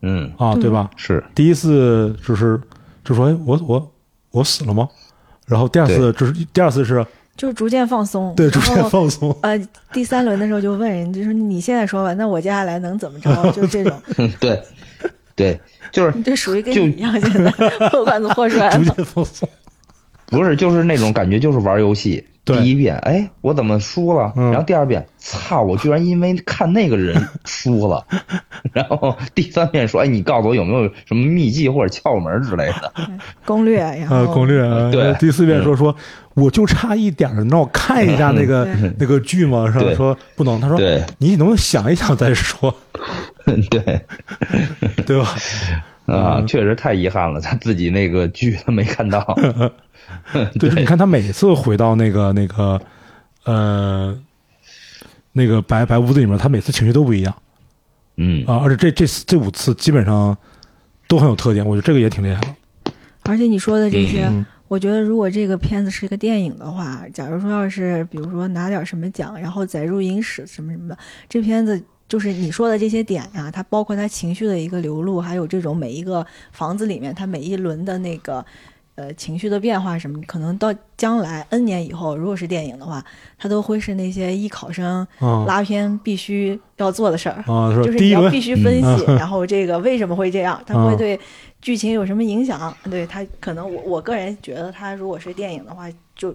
[0.00, 0.88] 嗯，啊，嗯对吧？
[0.96, 2.58] 是，第一次就是
[3.04, 3.92] 就说哎我我
[4.30, 4.88] 我死了吗？
[5.44, 7.04] 然后第二次就是第二次是
[7.36, 9.60] 就是逐渐放松，对逐渐放松，呃，
[9.92, 13.30] 第三轮的时候就问人，就说你现在说吧，那我接下来能怎么着？
[13.52, 13.92] 就这种，
[14.40, 14.62] 对，
[15.36, 15.60] 对，
[15.92, 17.50] 就是这属于跟你一样，现在
[17.90, 18.94] 破罐子破摔逐了。
[18.96, 19.48] 渐放松。
[20.28, 22.24] 不是就是那种感觉，就是玩游戏。
[22.44, 24.32] 第一遍，哎，我怎么输了？
[24.34, 28.02] 嗯然后第二遍，操，我居然因为看那个人 输了。
[28.72, 32.90] 然后第三遍说，哎，你告诉我有没有什么秘籍或者窍门之类的？
[33.44, 35.14] 攻略，然后呃，攻略。
[35.20, 35.94] 第四遍说说，
[36.32, 39.92] 我就差一点让我看一下那个对那个剧嘛，是吧？
[39.94, 42.74] 说不能，他说对你能不能想一想再说，
[43.44, 44.00] 对
[45.04, 45.36] 对吧？
[46.08, 49.22] 啊，确实太遗憾了，他 自己那个剧他没看到。
[50.32, 52.80] 对， 就你看他每次回到那个那个
[53.44, 54.18] 呃
[55.32, 57.34] 那个白白屋子里面，他每次情绪都不一样。
[58.16, 58.44] 嗯。
[58.46, 60.36] 啊，而且这这这五次基本上
[61.06, 62.92] 都很有特点，我觉得这个也挺厉害的。
[63.24, 64.44] 而且你说的这些，嗯。
[64.68, 78.44] 我觉得如果这个片子是一个电影的话，假如说要是比如说拿点什么奖，然后载入影史什么什么的，这片子就是你说的这些点呀，它包括他情绪的一个流露，还有这种每一个房子里面它每一轮的那个。
[79.00, 83.00] 呃，情绪的变化什么，可能到将来 N 年以后，如果是电影的话，
[83.38, 87.36] 它都会是那些艺考生啊拉片必须要做的事儿。
[87.46, 91.16] 啊，就是你要必须分析，嗯然后这个为什么会这样，它嗯会对
[91.62, 92.76] 剧情有什么影响？
[92.90, 96.34] 对它可能我我个人觉得，它如果是电影的话，就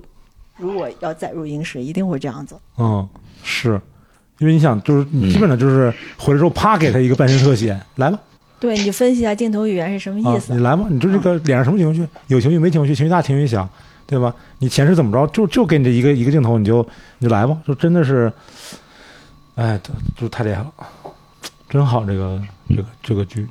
[0.56, 2.56] 如果要载入影史，一定会这样子。
[2.78, 3.06] 嗯，
[3.44, 3.82] 是，
[4.40, 8.20] 因为你想，就是你基本上就是回来之后，啪给他一个半身特写，来吧，
[8.60, 10.54] 对你分析一下镜头语言是什么啊意，思？
[10.54, 13.68] 你来吧，你就这个脸上什么情绪，有情绪没情绪，情绪大情绪小，
[14.06, 14.34] 对吧？
[14.60, 16.86] 你前世怎么着，就就给你这一个一个镜头，你就
[17.20, 18.32] 你就来吧，就真的是，
[19.56, 20.72] 哎，就就太厉害了，
[21.70, 23.48] 真好，这个这个这个剧。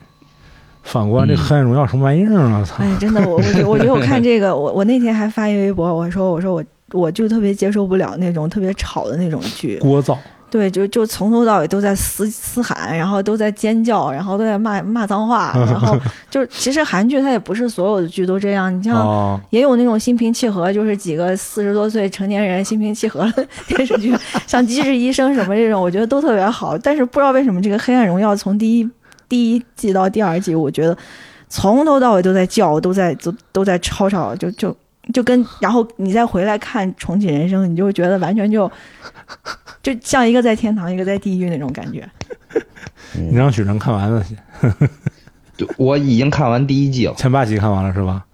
[0.82, 2.64] 反观这《黑暗荣耀》什么玩意儿啊！
[2.64, 2.82] 操！
[2.82, 10.18] 哎，真的，我我觉我觉得 我看这个，我我那天还发一微博，我说我说我我就特别接受不了那种特别吵的那种剧，聒噪，
[10.52, 15.98] 对，就就从头到尾都在嘶嘶喊，然后都在尖叫，然后都在骂骂脏话，然后
[16.28, 24.14] 就其实韩剧它也不是所有的剧都这样，你像哦，也有那种心平气和，就是几个四十多岁成年人心平气和的电视剧，
[24.46, 26.76] 像《机智医生》什么这种，我觉得都特别好。
[26.76, 28.90] 但是不知道为什么这个《黑暗荣耀》从第一
[29.30, 30.94] 第一季到第二季，我觉得
[31.48, 34.76] 从头到尾都在叫，都在都都在吵吵，就就
[35.12, 38.70] 就跟然后你再回来看《重启人生》，你就会觉得完全就
[39.82, 42.08] 就像一个在天堂，一个在地狱那种感觉。
[43.14, 44.24] 你让许晨看完了，
[45.56, 48.24] 对我已经看完第一季了，前八集看完了是吧？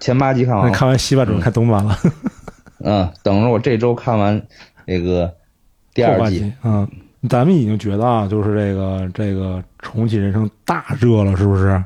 [0.00, 0.70] 前八集看完了。
[0.70, 1.98] 那看完西吧，准备看东吧了，
[2.84, 4.40] 嗯，等着我这周看完
[4.84, 5.34] 那个
[5.94, 6.52] 第二季。
[6.62, 6.88] 嗯，
[7.28, 11.82] 咱们已经觉得啊，就是这个这个重启人生大热了，是不是？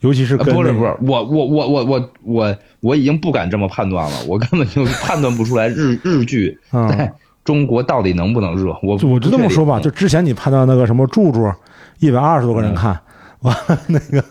[0.00, 7.12] 尤其是呃跟那个不是不是，我我我我我我我已经不敢这么判断了，我根本就判断不出来日 日剧嗯，在
[7.44, 8.76] 中国到底能不能热。
[8.82, 11.52] 我就我就这么说吧，就之前你判断那个什么柱柱，
[11.98, 12.98] 一百二十多个人看，
[13.86, 14.24] 那个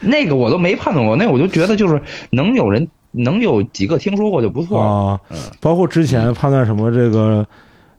[0.00, 2.00] 那个我都没判断过，那我就觉得就是
[2.30, 4.90] 能有人能有几个听说过就不错了。
[4.90, 7.46] 啊嗯，包括之前判断什么这个，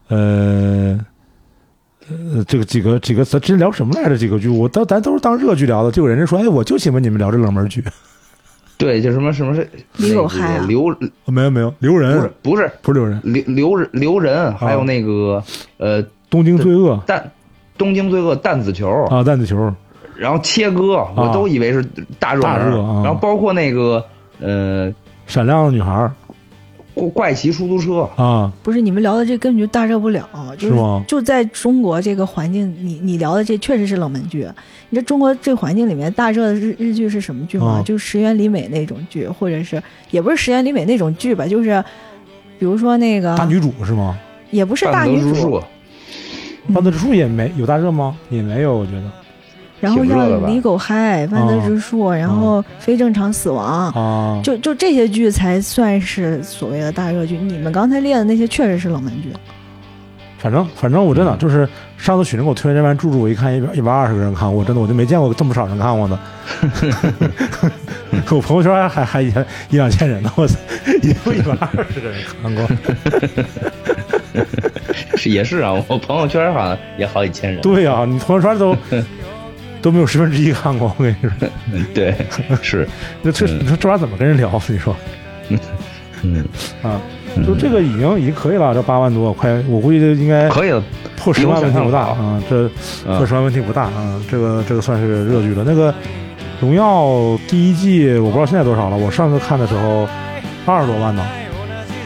[0.07, 0.99] 呃。
[2.09, 4.17] 呃，这个几个几个，咱之前聊什么来着？
[4.17, 5.89] 几个剧，我当咱都是当热剧聊的。
[5.89, 7.81] 结果人家说，哎，我就喜欢你们聊这冷门剧。
[8.77, 10.93] 对，就什么什么是李狗嗨啊刘
[11.25, 15.41] 没有没有，刘不是仁不是不是刘仁，刘刘刘仁，还有那个
[15.77, 17.31] 呃东京罪恶弹
[17.77, 19.73] 东京罪恶弹子球，啊，弹子球
[20.15, 21.83] 然后切割，我都以为是
[22.19, 23.01] 大热门大热啊。
[23.03, 24.03] 然后包括那个
[24.39, 24.93] 呃
[25.25, 26.11] 闪亮的女孩
[26.93, 34.47] 怪怪奇出租车，啊，不是你们聊的这根本就大热不了，就是吗就在中国这个环境，你你聊的这确实是冷门剧。
[34.89, 37.79] 你这中国这环境里面大热的日日剧是什么剧吗？
[37.79, 41.83] 啊就石原里美那种剧，或者是也不是石原里美那种剧吧，就是
[42.59, 44.17] 比如说那个大女主是吗？
[44.51, 45.63] 也不是大女主，泽直树，
[46.71, 48.15] 半泽直树也没有大热吗？
[48.29, 49.11] 也没有，我觉得
[49.83, 53.89] 然后挺热的吧像李狗嗨、万德之树，然后非正常死亡。
[53.91, 59.33] 啊，就就这些剧才算是所谓的大热剧，你们刚才列的那些确实是冷门剧。
[60.39, 66.19] 反正反正我真的就是上次许晨给我推荐这完住住，我一看一百一百二十个人看，我真的我就没见过这么少人看过的。
[68.29, 70.55] 我朋友圈还还还一千一两千人呢，我操，
[71.01, 72.67] 也有一百二十个人看过。
[75.15, 77.61] 是也是啊，我朋友圈好像也好几千人。
[77.61, 78.75] 对呀、你朋友圈都
[79.83, 81.47] 都没有十分之一看过，我跟你说，
[81.93, 82.15] 对，
[82.63, 82.87] 是，
[83.21, 84.49] 那这你说这玩意儿怎么跟人聊？
[84.67, 84.95] 你说。
[86.25, 86.43] 嗯，
[86.81, 87.01] 啊，
[87.45, 90.81] 就这个已经已经可以了，这八万多，快，我估计就应该可以了。
[91.17, 92.65] 破十万问题不大啊，这
[93.05, 93.17] 嗯。
[93.17, 95.65] 破十万问题不大啊，这个这个算是热剧了。
[95.67, 95.91] 那个
[96.61, 97.03] 《荣耀》
[97.49, 100.07] 第一季我不知道现在多少了，我上次看的时候
[100.65, 101.27] 二十多万呢。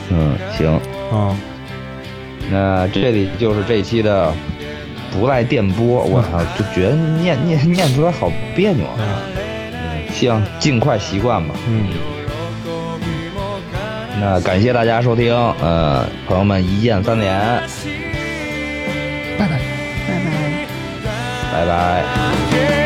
[0.10, 0.74] 嗯，行，
[1.12, 1.38] 啊，
[2.50, 4.34] 那这里就是这期的
[5.12, 6.04] 不赖电波。
[6.04, 8.98] 我操，就觉得念念念出来好别扭啊。
[9.00, 11.56] 嗯，希望尽快习惯吧。
[11.68, 11.88] 嗯，
[14.20, 17.40] 那感谢大家收听，呃，朋友们一键三连，
[19.38, 19.60] 拜拜。
[20.08, 20.32] 拜拜。
[21.54, 22.77] 拜拜。